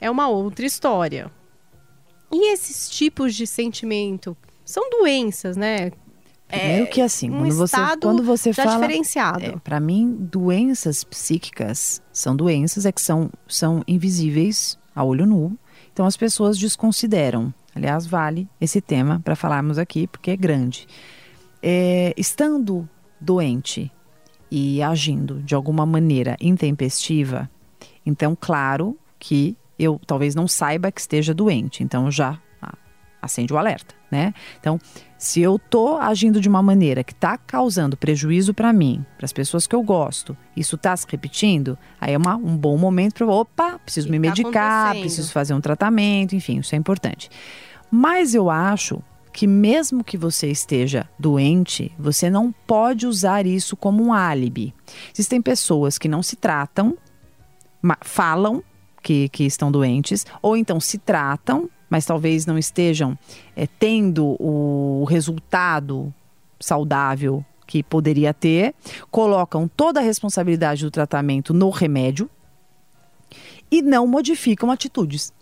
é 0.00 0.10
uma 0.10 0.28
outra 0.28 0.66
história. 0.66 1.30
E 2.30 2.52
esses 2.52 2.90
tipos 2.90 3.34
de 3.34 3.46
sentimento 3.46 4.36
são 4.64 4.90
doenças, 4.90 5.56
né? 5.56 5.92
Primeiro 6.48 6.84
é, 6.84 6.86
que 6.86 7.00
assim, 7.00 7.30
um 7.30 7.40
quando 7.40 7.54
você, 7.54 7.76
quando 8.00 8.22
você 8.22 8.52
fala. 8.52 8.74
diferenciado. 8.74 9.44
É, 9.44 9.56
para 9.56 9.78
mim, 9.78 10.16
doenças 10.18 11.04
psíquicas 11.04 12.02
são 12.12 12.34
doenças 12.34 12.86
é 12.86 12.92
que 12.92 13.02
são, 13.02 13.30
são 13.46 13.82
invisíveis 13.86 14.78
a 14.94 15.04
olho 15.04 15.26
nu. 15.26 15.58
Então 15.92 16.06
as 16.06 16.16
pessoas 16.16 16.56
desconsideram. 16.56 17.52
Aliás, 17.74 18.06
vale 18.06 18.48
esse 18.60 18.80
tema 18.80 19.20
para 19.22 19.36
falarmos 19.36 19.78
aqui, 19.78 20.06
porque 20.06 20.30
é 20.30 20.36
grande. 20.36 20.86
É, 21.62 22.14
estando 22.16 22.88
doente 23.20 23.92
e 24.50 24.82
agindo 24.82 25.42
de 25.42 25.54
alguma 25.54 25.84
maneira 25.84 26.34
intempestiva, 26.40 27.48
então, 28.08 28.34
claro 28.40 28.96
que 29.18 29.54
eu 29.78 30.00
talvez 30.06 30.34
não 30.34 30.48
saiba 30.48 30.90
que 30.90 30.98
esteja 30.98 31.34
doente. 31.34 31.82
Então, 31.82 32.10
já 32.10 32.40
acende 33.20 33.52
o 33.52 33.58
alerta, 33.58 33.94
né? 34.10 34.32
Então, 34.60 34.80
se 35.16 35.40
eu 35.40 35.58
tô 35.58 35.96
agindo 35.96 36.40
de 36.40 36.48
uma 36.48 36.62
maneira 36.62 37.02
que 37.02 37.12
está 37.12 37.36
causando 37.36 37.96
prejuízo 37.96 38.54
para 38.54 38.72
mim, 38.72 39.04
para 39.16 39.24
as 39.24 39.32
pessoas 39.32 39.66
que 39.66 39.74
eu 39.74 39.82
gosto, 39.82 40.36
isso 40.56 40.76
está 40.76 40.96
se 40.96 41.06
repetindo, 41.08 41.76
aí 42.00 42.14
é 42.14 42.18
uma, 42.18 42.36
um 42.36 42.56
bom 42.56 42.76
momento 42.78 43.14
para 43.14 43.26
opa, 43.26 43.78
preciso 43.80 44.08
me 44.08 44.16
tá 44.16 44.20
medicar, 44.20 44.94
preciso 44.94 45.32
fazer 45.32 45.54
um 45.54 45.60
tratamento, 45.60 46.36
enfim, 46.36 46.60
isso 46.60 46.74
é 46.74 46.78
importante. 46.78 47.28
Mas 47.90 48.34
eu 48.34 48.50
acho 48.50 49.02
que 49.32 49.46
mesmo 49.46 50.02
que 50.02 50.16
você 50.16 50.48
esteja 50.48 51.08
doente, 51.18 51.92
você 51.98 52.28
não 52.28 52.52
pode 52.66 53.06
usar 53.06 53.46
isso 53.46 53.76
como 53.76 54.02
um 54.02 54.12
álibi. 54.12 54.74
Existem 55.12 55.40
pessoas 55.40 55.98
que 55.98 56.08
não 56.08 56.22
se 56.22 56.36
tratam, 56.36 56.96
falam 58.00 58.62
que, 59.02 59.28
que 59.28 59.44
estão 59.44 59.70
doentes, 59.70 60.26
ou 60.42 60.56
então 60.56 60.80
se 60.80 60.98
tratam, 60.98 61.70
mas 61.88 62.04
talvez 62.04 62.46
não 62.46 62.58
estejam 62.58 63.18
é, 63.56 63.66
tendo 63.66 64.36
o 64.40 65.04
resultado 65.04 66.12
saudável 66.60 67.44
que 67.66 67.82
poderia 67.82 68.32
ter, 68.32 68.74
colocam 69.10 69.68
toda 69.68 70.00
a 70.00 70.02
responsabilidade 70.02 70.84
do 70.84 70.90
tratamento 70.90 71.52
no 71.52 71.68
remédio 71.70 72.28
e 73.70 73.82
não 73.82 74.06
modificam 74.06 74.70
atitudes. 74.70 75.32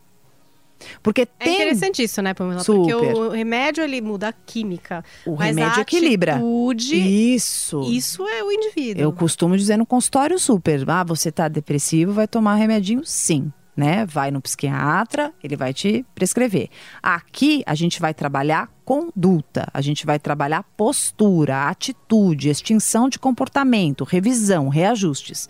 Porque 1.02 1.22
é 1.22 1.26
tem... 1.26 1.48
É 1.48 1.54
interessante 1.54 2.02
isso, 2.02 2.20
né, 2.20 2.34
Pamela? 2.34 2.62
Super. 2.62 2.96
Porque 2.96 3.18
o 3.18 3.30
remédio, 3.30 3.82
ele 3.82 4.00
muda 4.00 4.28
a 4.28 4.32
química. 4.32 5.02
O 5.24 5.34
remédio 5.34 5.80
equilibra. 5.80 6.32
Atitude, 6.32 6.96
isso. 7.34 7.80
Isso 7.88 8.26
é 8.28 8.42
o 8.42 8.52
indivíduo. 8.52 9.02
Eu 9.02 9.12
costumo 9.12 9.56
dizer 9.56 9.76
no 9.78 9.86
consultório 9.86 10.38
super. 10.38 10.84
Ah, 10.90 11.04
você 11.04 11.32
tá 11.32 11.48
depressivo, 11.48 12.12
vai 12.12 12.28
tomar 12.28 12.56
remedinho? 12.56 13.02
Sim 13.04 13.52
né? 13.76 14.06
Vai 14.06 14.30
no 14.30 14.40
psiquiatra, 14.40 15.32
ele 15.42 15.54
vai 15.54 15.74
te 15.74 16.04
prescrever. 16.14 16.70
Aqui 17.02 17.62
a 17.66 17.74
gente 17.74 18.00
vai 18.00 18.14
trabalhar 18.14 18.70
conduta, 18.84 19.68
a 19.74 19.80
gente 19.80 20.06
vai 20.06 20.18
trabalhar 20.18 20.62
postura, 20.76 21.68
atitude, 21.68 22.48
extinção 22.48 23.08
de 23.08 23.18
comportamento, 23.18 24.04
revisão, 24.04 24.68
reajustes. 24.68 25.48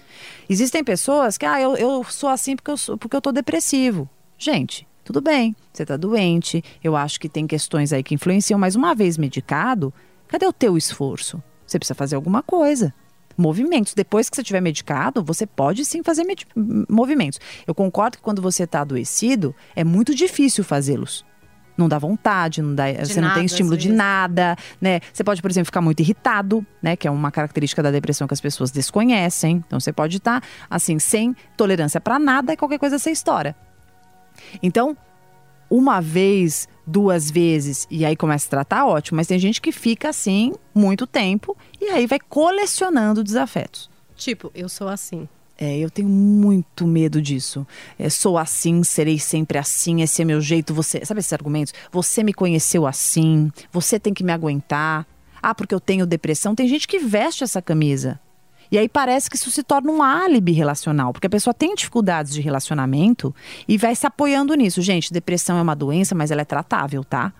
Existem 0.48 0.82
pessoas 0.82 1.38
que, 1.38 1.46
ah, 1.46 1.60
eu, 1.60 1.76
eu 1.76 2.02
sou 2.04 2.28
assim 2.28 2.56
porque 2.56 2.70
eu, 2.70 2.76
sou, 2.76 2.98
porque 2.98 3.14
eu 3.14 3.20
tô 3.20 3.30
depressivo. 3.30 4.08
Gente, 4.38 4.88
tudo 5.04 5.20
bem, 5.20 5.54
você 5.72 5.84
está 5.84 5.96
doente, 5.96 6.64
eu 6.82 6.96
acho 6.96 7.20
que 7.20 7.28
tem 7.28 7.46
questões 7.46 7.92
aí 7.92 8.02
que 8.02 8.14
influenciam, 8.14 8.58
mas 8.58 8.74
uma 8.74 8.94
vez 8.94 9.16
medicado, 9.16 9.94
cadê 10.26 10.46
o 10.46 10.52
teu 10.52 10.76
esforço? 10.76 11.42
Você 11.66 11.78
precisa 11.78 11.94
fazer 11.94 12.16
alguma 12.16 12.42
coisa 12.42 12.92
movimentos. 13.36 13.94
Depois 13.94 14.28
que 14.28 14.36
você 14.36 14.42
tiver 14.42 14.60
medicado, 14.60 15.22
você 15.22 15.46
pode 15.46 15.84
sim 15.84 16.02
fazer 16.02 16.24
movimentos. 16.88 17.38
Eu 17.66 17.74
concordo 17.74 18.18
que 18.18 18.22
quando 18.22 18.42
você 18.42 18.64
está 18.64 18.80
adoecido, 18.80 19.54
é 19.74 19.84
muito 19.84 20.14
difícil 20.14 20.64
fazê-los 20.64 21.24
não 21.76 21.88
dá 21.88 21.98
vontade, 21.98 22.62
não 22.62 22.74
dá, 22.74 22.84
você 22.92 23.20
nada, 23.20 23.28
não 23.28 23.34
tem 23.34 23.44
estímulo 23.44 23.76
de 23.76 23.90
nada, 23.90 24.56
né? 24.80 25.00
Você 25.12 25.22
pode, 25.22 25.42
por 25.42 25.50
exemplo, 25.50 25.66
ficar 25.66 25.80
muito 25.80 26.00
irritado, 26.00 26.66
né? 26.80 26.96
Que 26.96 27.06
é 27.06 27.10
uma 27.10 27.30
característica 27.30 27.82
da 27.82 27.90
depressão 27.90 28.26
que 28.26 28.34
as 28.34 28.40
pessoas 28.40 28.70
desconhecem. 28.70 29.62
Então 29.66 29.78
você 29.78 29.92
pode 29.92 30.16
estar 30.16 30.40
tá, 30.40 30.46
assim 30.70 30.98
sem 30.98 31.36
tolerância 31.56 32.00
para 32.00 32.18
nada 32.18 32.52
e 32.52 32.56
qualquer 32.56 32.78
coisa 32.78 32.98
você 32.98 33.10
estoura. 33.10 33.54
Então, 34.62 34.96
uma 35.68 36.00
vez, 36.00 36.68
duas 36.86 37.30
vezes 37.30 37.86
e 37.90 38.04
aí 38.04 38.14
começa 38.14 38.46
a 38.46 38.50
tratar, 38.50 38.86
ótimo. 38.86 39.16
Mas 39.16 39.26
tem 39.26 39.38
gente 39.38 39.60
que 39.60 39.72
fica 39.72 40.08
assim 40.08 40.52
muito 40.74 41.06
tempo 41.06 41.56
e 41.80 41.86
aí 41.86 42.06
vai 42.06 42.18
colecionando 42.20 43.24
desafetos. 43.24 43.90
Tipo, 44.14 44.50
eu 44.54 44.68
sou 44.68 44.88
assim. 44.88 45.28
É, 45.58 45.78
eu 45.78 45.90
tenho 45.90 46.08
muito 46.08 46.86
medo 46.86 47.20
disso. 47.20 47.66
É, 47.98 48.10
sou 48.10 48.36
assim, 48.36 48.82
serei 48.84 49.18
sempre 49.18 49.58
assim, 49.58 50.02
esse 50.02 50.20
é 50.20 50.24
meu 50.24 50.40
jeito. 50.40 50.74
Você, 50.74 51.04
sabe 51.04 51.20
esses 51.20 51.32
argumentos? 51.32 51.72
Você 51.90 52.22
me 52.22 52.34
conheceu 52.34 52.86
assim, 52.86 53.50
você 53.72 53.98
tem 53.98 54.12
que 54.12 54.22
me 54.22 54.32
aguentar. 54.32 55.06
Ah, 55.42 55.54
porque 55.54 55.74
eu 55.74 55.80
tenho 55.80 56.06
depressão. 56.06 56.54
Tem 56.54 56.68
gente 56.68 56.86
que 56.86 56.98
veste 56.98 57.42
essa 57.42 57.62
camisa. 57.62 58.20
E 58.70 58.78
aí 58.78 58.88
parece 58.88 59.30
que 59.30 59.36
isso 59.36 59.50
se 59.50 59.62
torna 59.62 59.90
um 59.90 60.02
álibi 60.02 60.52
relacional, 60.52 61.12
porque 61.12 61.26
a 61.26 61.30
pessoa 61.30 61.54
tem 61.54 61.74
dificuldades 61.74 62.32
de 62.32 62.40
relacionamento 62.40 63.34
e 63.66 63.78
vai 63.78 63.94
se 63.94 64.06
apoiando 64.06 64.54
nisso. 64.54 64.82
Gente, 64.82 65.12
depressão 65.12 65.58
é 65.58 65.62
uma 65.62 65.76
doença, 65.76 66.14
mas 66.14 66.30
ela 66.30 66.42
é 66.42 66.44
tratável, 66.44 67.04
tá? 67.04 67.32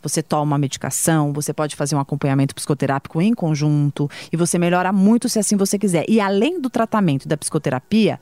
Você 0.00 0.22
toma 0.22 0.42
uma 0.42 0.58
medicação, 0.58 1.32
você 1.32 1.52
pode 1.52 1.76
fazer 1.76 1.94
um 1.96 2.00
acompanhamento 2.00 2.54
psicoterápico 2.54 3.20
em 3.20 3.34
conjunto 3.34 4.08
e 4.32 4.36
você 4.36 4.58
melhora 4.58 4.92
muito 4.92 5.28
se 5.28 5.38
assim 5.38 5.56
você 5.56 5.78
quiser. 5.78 6.04
E 6.08 6.20
além 6.20 6.60
do 6.60 6.70
tratamento 6.70 7.28
da 7.28 7.36
psicoterapia, 7.36 8.20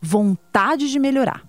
vontade 0.00 0.90
de 0.90 0.98
melhorar. 0.98 1.42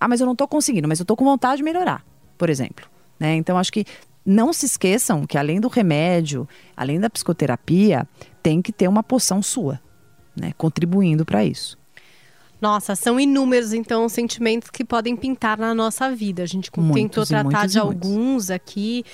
Ah, 0.00 0.08
mas 0.08 0.20
eu 0.20 0.26
não 0.26 0.32
estou 0.32 0.46
conseguindo, 0.46 0.86
mas 0.86 0.98
eu 1.00 1.04
estou 1.04 1.16
com 1.16 1.24
vontade 1.24 1.58
de 1.58 1.62
melhorar, 1.62 2.04
por 2.36 2.48
exemplo. 2.50 2.86
Né? 3.18 3.34
Então, 3.34 3.58
acho 3.58 3.72
que 3.72 3.84
não 4.24 4.52
se 4.52 4.66
esqueçam 4.66 5.26
que 5.26 5.38
além 5.38 5.60
do 5.60 5.68
remédio, 5.68 6.48
além 6.76 7.00
da 7.00 7.08
psicoterapia, 7.08 8.06
tem 8.42 8.60
que 8.60 8.72
ter 8.72 8.88
uma 8.88 9.02
poção 9.02 9.42
sua, 9.42 9.80
né? 10.36 10.52
Contribuindo 10.56 11.24
para 11.24 11.44
isso. 11.44 11.78
Nossa, 12.60 12.96
são 12.96 13.20
inúmeros, 13.20 13.72
então, 13.72 14.08
sentimentos 14.08 14.68
que 14.68 14.84
podem 14.84 15.16
pintar 15.16 15.56
na 15.56 15.72
nossa 15.74 16.10
vida. 16.10 16.42
A 16.42 16.46
gente 16.46 16.70
muitos, 16.76 16.94
tentou 16.94 17.26
tratar 17.26 17.66
de 17.66 17.78
alguns 17.78 18.50
aqui. 18.50 19.04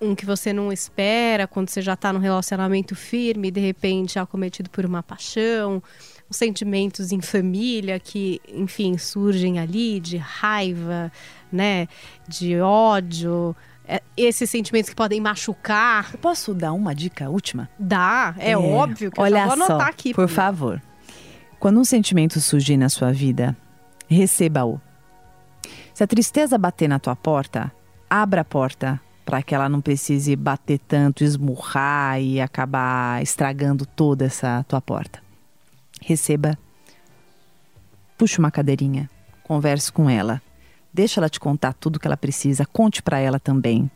um 0.00 0.14
que 0.14 0.24
você 0.24 0.52
não 0.52 0.72
espera, 0.72 1.46
quando 1.46 1.68
você 1.68 1.82
já 1.82 1.94
está 1.94 2.12
num 2.12 2.20
relacionamento 2.20 2.94
firme, 2.94 3.50
de 3.50 3.60
repente 3.60 4.16
é 4.18 4.20
acometido 4.20 4.70
por 4.70 4.86
uma 4.86 5.02
paixão, 5.02 5.82
os 6.30 6.36
sentimentos 6.36 7.10
em 7.10 7.20
família 7.20 7.98
que, 7.98 8.40
enfim, 8.48 8.96
surgem 8.96 9.58
ali 9.58 9.98
de 9.98 10.16
raiva, 10.16 11.10
né, 11.50 11.88
de 12.28 12.60
ódio, 12.60 13.56
esses 14.16 14.50
sentimentos 14.50 14.90
que 14.90 14.96
podem 14.96 15.20
machucar. 15.20 16.10
Eu 16.12 16.18
posso 16.18 16.52
dar 16.52 16.72
uma 16.72 16.94
dica 16.94 17.30
última? 17.30 17.68
Dá, 17.78 18.34
é, 18.38 18.56
óbvio 18.56 19.10
que 19.10 19.20
olha 19.20 19.38
eu 19.38 19.44
vou 19.44 19.52
anotar 19.52 19.80
só, 19.80 19.86
aqui. 19.86 20.14
Por 20.14 20.28
favor. 20.28 20.82
Quando 21.58 21.80
um 21.80 21.84
sentimento 21.84 22.40
surgir 22.40 22.76
na 22.76 22.88
sua 22.88 23.12
vida, 23.12 23.56
receba-o. 24.08 24.80
Se 25.94 26.04
a 26.04 26.06
tristeza 26.06 26.56
bater 26.56 26.88
na 26.88 26.98
tua 26.98 27.16
porta, 27.16 27.72
abra 28.08 28.42
a 28.42 28.44
porta 28.44 29.00
para 29.24 29.42
que 29.42 29.54
ela 29.54 29.68
não 29.68 29.80
precise 29.80 30.34
bater 30.36 30.78
tanto, 30.78 31.22
esmurrar 31.24 32.20
e 32.20 32.40
acabar 32.40 33.22
estragando 33.22 33.84
toda 33.84 34.24
essa 34.24 34.64
tua 34.66 34.80
porta. 34.80 35.20
Receba. 36.00 36.56
Puxe 38.16 38.38
uma 38.38 38.50
cadeirinha, 38.50 39.10
converse 39.42 39.92
com 39.92 40.08
ela. 40.08 40.40
Deixa 40.98 41.20
ela 41.20 41.28
te 41.28 41.38
contar 41.38 41.74
tudo 41.74 42.00
que 42.00 42.08
ela 42.08 42.16
precisa, 42.16 42.66
conte 42.66 43.04
para 43.04 43.20
ela 43.20 43.38
também. 43.38 43.88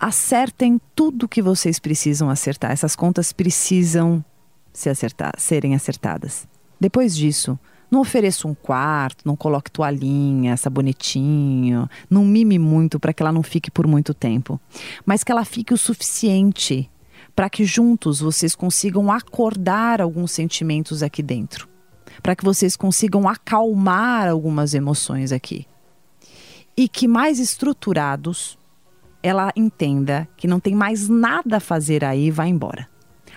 Acertem 0.00 0.80
tudo 0.92 1.28
que 1.28 1.40
vocês 1.40 1.78
precisam 1.78 2.28
acertar. 2.28 2.72
Essas 2.72 2.96
contas 2.96 3.32
precisam 3.32 4.24
se 4.72 4.90
acertar, 4.90 5.34
serem 5.38 5.76
acertadas. 5.76 6.48
Depois 6.80 7.14
disso, 7.16 7.56
não 7.88 8.00
ofereça 8.00 8.48
um 8.48 8.54
quarto, 8.54 9.22
não 9.24 9.36
coloque 9.36 9.70
toalhinha, 9.70 10.56
sabonetinho, 10.56 11.88
não 12.10 12.24
mime 12.24 12.58
muito 12.58 12.98
para 12.98 13.12
que 13.12 13.22
ela 13.22 13.30
não 13.30 13.44
fique 13.44 13.70
por 13.70 13.86
muito 13.86 14.12
tempo, 14.12 14.60
mas 15.06 15.22
que 15.22 15.30
ela 15.30 15.44
fique 15.44 15.72
o 15.72 15.78
suficiente 15.78 16.90
para 17.36 17.48
que 17.48 17.64
juntos 17.64 18.18
vocês 18.18 18.56
consigam 18.56 19.12
acordar 19.12 20.00
alguns 20.00 20.32
sentimentos 20.32 21.04
aqui 21.04 21.22
dentro, 21.22 21.68
para 22.22 22.36
que 22.36 22.44
vocês 22.44 22.76
consigam 22.76 23.28
acalmar 23.28 24.28
algumas 24.28 24.74
emoções 24.74 25.32
aqui. 25.32 25.66
E 26.76 26.88
que 26.88 27.08
mais 27.08 27.38
estruturados 27.38 28.58
ela 29.22 29.52
entenda 29.54 30.28
que 30.36 30.48
não 30.48 30.60
tem 30.60 30.74
mais 30.74 31.08
nada 31.08 31.58
a 31.58 31.60
fazer 31.60 32.04
aí 32.04 32.26
e 32.26 32.30
vá 32.30 32.46
embora 32.46 32.90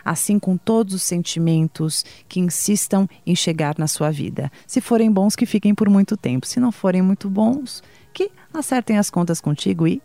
assim 0.05 0.37
com 0.37 0.55
todos 0.55 0.93
os 0.93 1.01
sentimentos 1.01 2.05
que 2.29 2.39
insistam 2.39 3.09
em 3.25 3.35
chegar 3.35 3.75
na 3.79 3.87
sua 3.87 4.11
vida. 4.11 4.51
Se 4.67 4.79
forem 4.79 5.11
bons, 5.11 5.35
que 5.35 5.47
fiquem 5.47 5.73
por 5.73 5.89
muito 5.89 6.15
tempo. 6.15 6.45
Se 6.45 6.59
não 6.59 6.71
forem 6.71 7.01
muito 7.01 7.27
bons, 7.27 7.81
que 8.13 8.29
acertem 8.53 8.99
as 8.99 9.09
contas 9.09 9.41
contigo 9.41 9.87
e 9.87 9.99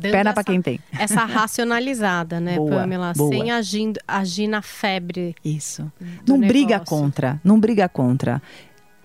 perna 0.00 0.30
essa- 0.30 0.34
para 0.34 0.44
quem 0.44 0.60
tem. 0.62 0.80
Essa 0.98 1.24
racionalizada, 1.24 2.40
né, 2.40 2.56
Boa, 2.56 2.70
Pamela? 2.80 3.12
boa. 3.16 3.30
Sem 3.30 3.50
agindo, 3.50 3.98
agir 4.06 4.46
na 4.48 4.62
febre. 4.62 5.34
Isso. 5.44 5.90
Não 6.26 6.38
briga 6.40 6.74
negócio. 6.78 6.96
contra, 6.96 7.40
não 7.44 7.58
briga 7.60 7.88
contra. 7.88 8.42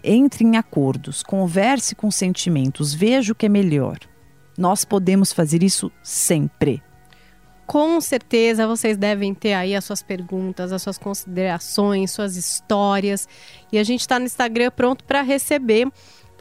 Entre 0.04 0.44
em 0.44 0.58
acordos, 0.58 1.22
converse 1.22 1.94
com 1.96 2.10
sentimentos, 2.10 2.94
veja 2.94 3.34
o 3.34 3.36
que 3.36 3.46
é 3.46 3.50
melhor. 3.50 3.98
Nós 4.58 4.84
podemos 4.84 5.32
fazer 5.32 5.62
isso 5.64 5.92
sempre. 6.04 6.82
Com 7.68 8.02
certeza 8.02 8.68
vocês 8.68 8.98
devem 8.98 9.34
ter 9.34 9.54
aí 9.54 9.74
as 9.76 9.86
suas 9.86 10.02
perguntas, 10.04 10.74
as 10.74 10.82
suas 10.82 10.98
considerações, 10.98 12.12
suas 12.12 12.36
histórias. 12.36 13.30
E 13.72 13.78
a 13.78 13.84
gente 13.84 14.02
está 14.02 14.20
no 14.20 14.26
Instagram 14.26 14.72
pronto 14.76 15.06
para 15.06 15.22
receber, 15.22 15.88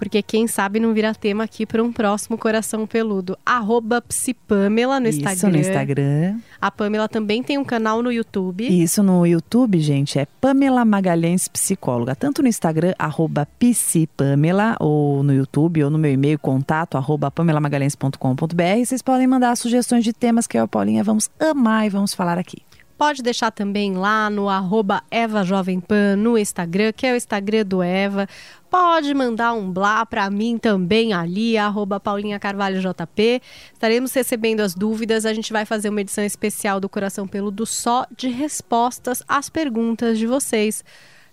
porque 0.01 0.23
quem 0.23 0.47
sabe 0.47 0.81
não 0.81 0.95
vira 0.95 1.15
tema 1.15 1.45
aqui 1.45 1.67
para 1.67 1.83
um 1.83 1.93
próximo 1.93 2.39
Coração 2.39 2.87
Peludo. 2.87 3.37
Arroba 3.45 4.01
Psipamela 4.01 4.99
no 4.99 5.07
Isso 5.07 5.19
Instagram. 5.19 5.51
no 5.51 5.59
Instagram. 5.59 6.39
A 6.59 6.71
Pamela 6.71 7.07
também 7.07 7.43
tem 7.43 7.59
um 7.59 7.65
canal 7.65 8.03
no 8.03 8.11
YouTube. 8.11 8.67
Isso 8.67 9.03
no 9.03 9.27
YouTube, 9.27 9.79
gente, 9.79 10.19
é 10.19 10.27
Pamela 10.41 10.87
Magalhães 10.87 11.49
Psicóloga. 11.49 12.17
Tanto 12.17 12.41
no 12.41 12.49
Instagram, 12.49 12.95
arroba 12.99 13.47
psipamela, 13.59 14.75
ou 14.81 15.23
no 15.23 15.35
YouTube, 15.35 15.85
ou 15.85 15.91
no 15.91 15.99
meu 15.99 16.11
e-mail, 16.11 16.39
contato, 16.39 16.97
arroba 16.97 17.31
pamelamagalhães.com.br. 17.31 18.85
Vocês 18.85 19.03
podem 19.03 19.27
mandar 19.27 19.55
sugestões 19.55 20.03
de 20.03 20.15
temas 20.15 20.47
que 20.47 20.57
eu 20.57 20.63
e 20.63 20.65
a 20.65 20.69
Paulinha 20.69 21.05
vamos 21.05 21.29
amar 21.39 21.87
e 21.87 21.91
vamos 21.91 22.15
falar 22.15 22.39
aqui. 22.39 22.70
Pode 23.01 23.23
deixar 23.23 23.51
também 23.51 23.95
lá 23.95 24.29
no 24.29 24.47
arroba 24.51 25.03
Eva 25.11 25.43
Jovem 25.43 25.81
Pan 25.81 26.17
no 26.17 26.37
Instagram, 26.37 26.93
que 26.93 27.07
é 27.07 27.15
o 27.15 27.17
Instagram 27.17 27.65
do 27.65 27.83
Eva. 27.83 28.29
Pode 28.69 29.15
mandar 29.15 29.55
um 29.55 29.73
blá 29.73 30.05
para 30.05 30.29
mim 30.29 30.59
também 30.59 31.15
ali, 31.15 31.57
arroba 31.57 31.99
Paulinha 31.99 32.39
Carvalho 32.39 32.79
JP. 32.79 33.41
Estaremos 33.73 34.13
recebendo 34.13 34.61
as 34.61 34.75
dúvidas. 34.75 35.25
A 35.25 35.33
gente 35.33 35.51
vai 35.51 35.65
fazer 35.65 35.89
uma 35.89 36.03
edição 36.03 36.23
especial 36.23 36.79
do 36.79 36.91
Coração 36.91 37.27
Peludo 37.27 37.65
só 37.65 38.05
de 38.15 38.29
respostas 38.29 39.23
às 39.27 39.49
perguntas 39.49 40.19
de 40.19 40.27
vocês. 40.27 40.85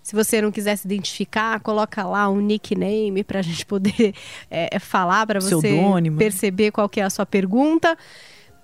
Se 0.02 0.16
você 0.16 0.40
não 0.40 0.50
quiser 0.50 0.74
se 0.74 0.86
identificar, 0.86 1.60
coloca 1.60 2.02
lá 2.02 2.30
um 2.30 2.40
nickname 2.40 3.22
para 3.22 3.40
a 3.40 3.42
gente 3.42 3.66
poder 3.66 4.14
é, 4.50 4.78
falar, 4.80 5.26
para 5.26 5.38
você 5.38 5.54
Pseudônimo. 5.54 6.16
perceber 6.16 6.70
qual 6.70 6.88
que 6.88 6.98
é 6.98 7.04
a 7.04 7.10
sua 7.10 7.26
pergunta. 7.26 7.94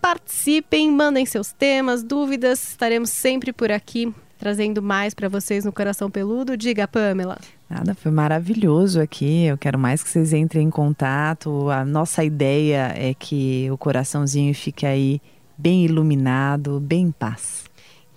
Participem, 0.05 0.91
mandem 0.91 1.25
seus 1.25 1.51
temas, 1.51 2.03
dúvidas. 2.03 2.63
Estaremos 2.63 3.09
sempre 3.09 3.55
por 3.55 3.73
aqui 3.73 4.15
trazendo 4.39 4.83
mais 4.83 5.15
para 5.15 5.31
vocês 5.31 5.65
no 5.65 5.73
Coração 5.73 6.11
Peludo. 6.11 6.59
Diga, 6.59 6.87
Pamela. 6.87 7.39
Nada, 7.71 7.95
foi 7.95 8.13
maravilhoso 8.13 9.01
aqui. 9.01 9.47
Eu 9.47 9.57
quero 9.57 9.79
mais 9.79 10.03
que 10.03 10.11
vocês 10.11 10.35
entrem 10.35 10.67
em 10.67 10.71
contato. 10.71 11.71
A 11.71 11.87
nossa 11.87 12.23
ideia 12.23 12.93
é 12.95 13.15
que 13.15 13.67
o 13.71 13.79
coraçãozinho 13.79 14.55
fique 14.55 14.85
aí 14.85 15.23
bem 15.57 15.87
iluminado, 15.87 16.79
bem 16.81 17.05
em 17.05 17.11
paz. 17.11 17.65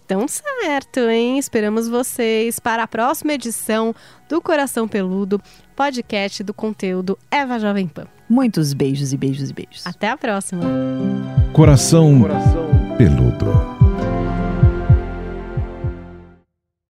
Então, 0.06 0.28
certo, 0.28 1.00
hein? 1.00 1.40
Esperamos 1.40 1.88
vocês 1.88 2.60
para 2.60 2.84
a 2.84 2.88
próxima 2.88 3.32
edição 3.32 3.96
do 4.28 4.42
Coração 4.42 4.90
Peludo, 4.90 5.42
podcast 5.74 6.44
do 6.44 6.54
conteúdo 6.54 7.18
Eva 7.32 7.58
Jovem 7.58 7.88
Pan. 7.88 8.17
Muitos 8.30 8.74
beijos 8.74 9.14
e 9.14 9.18
beijos 9.18 9.50
e 9.50 9.54
beijos. 9.54 9.86
Até 9.86 10.10
a 10.10 10.18
próxima. 10.18 10.64
Coração 11.54 12.22
Coração 12.22 12.68
peludo. 12.98 13.77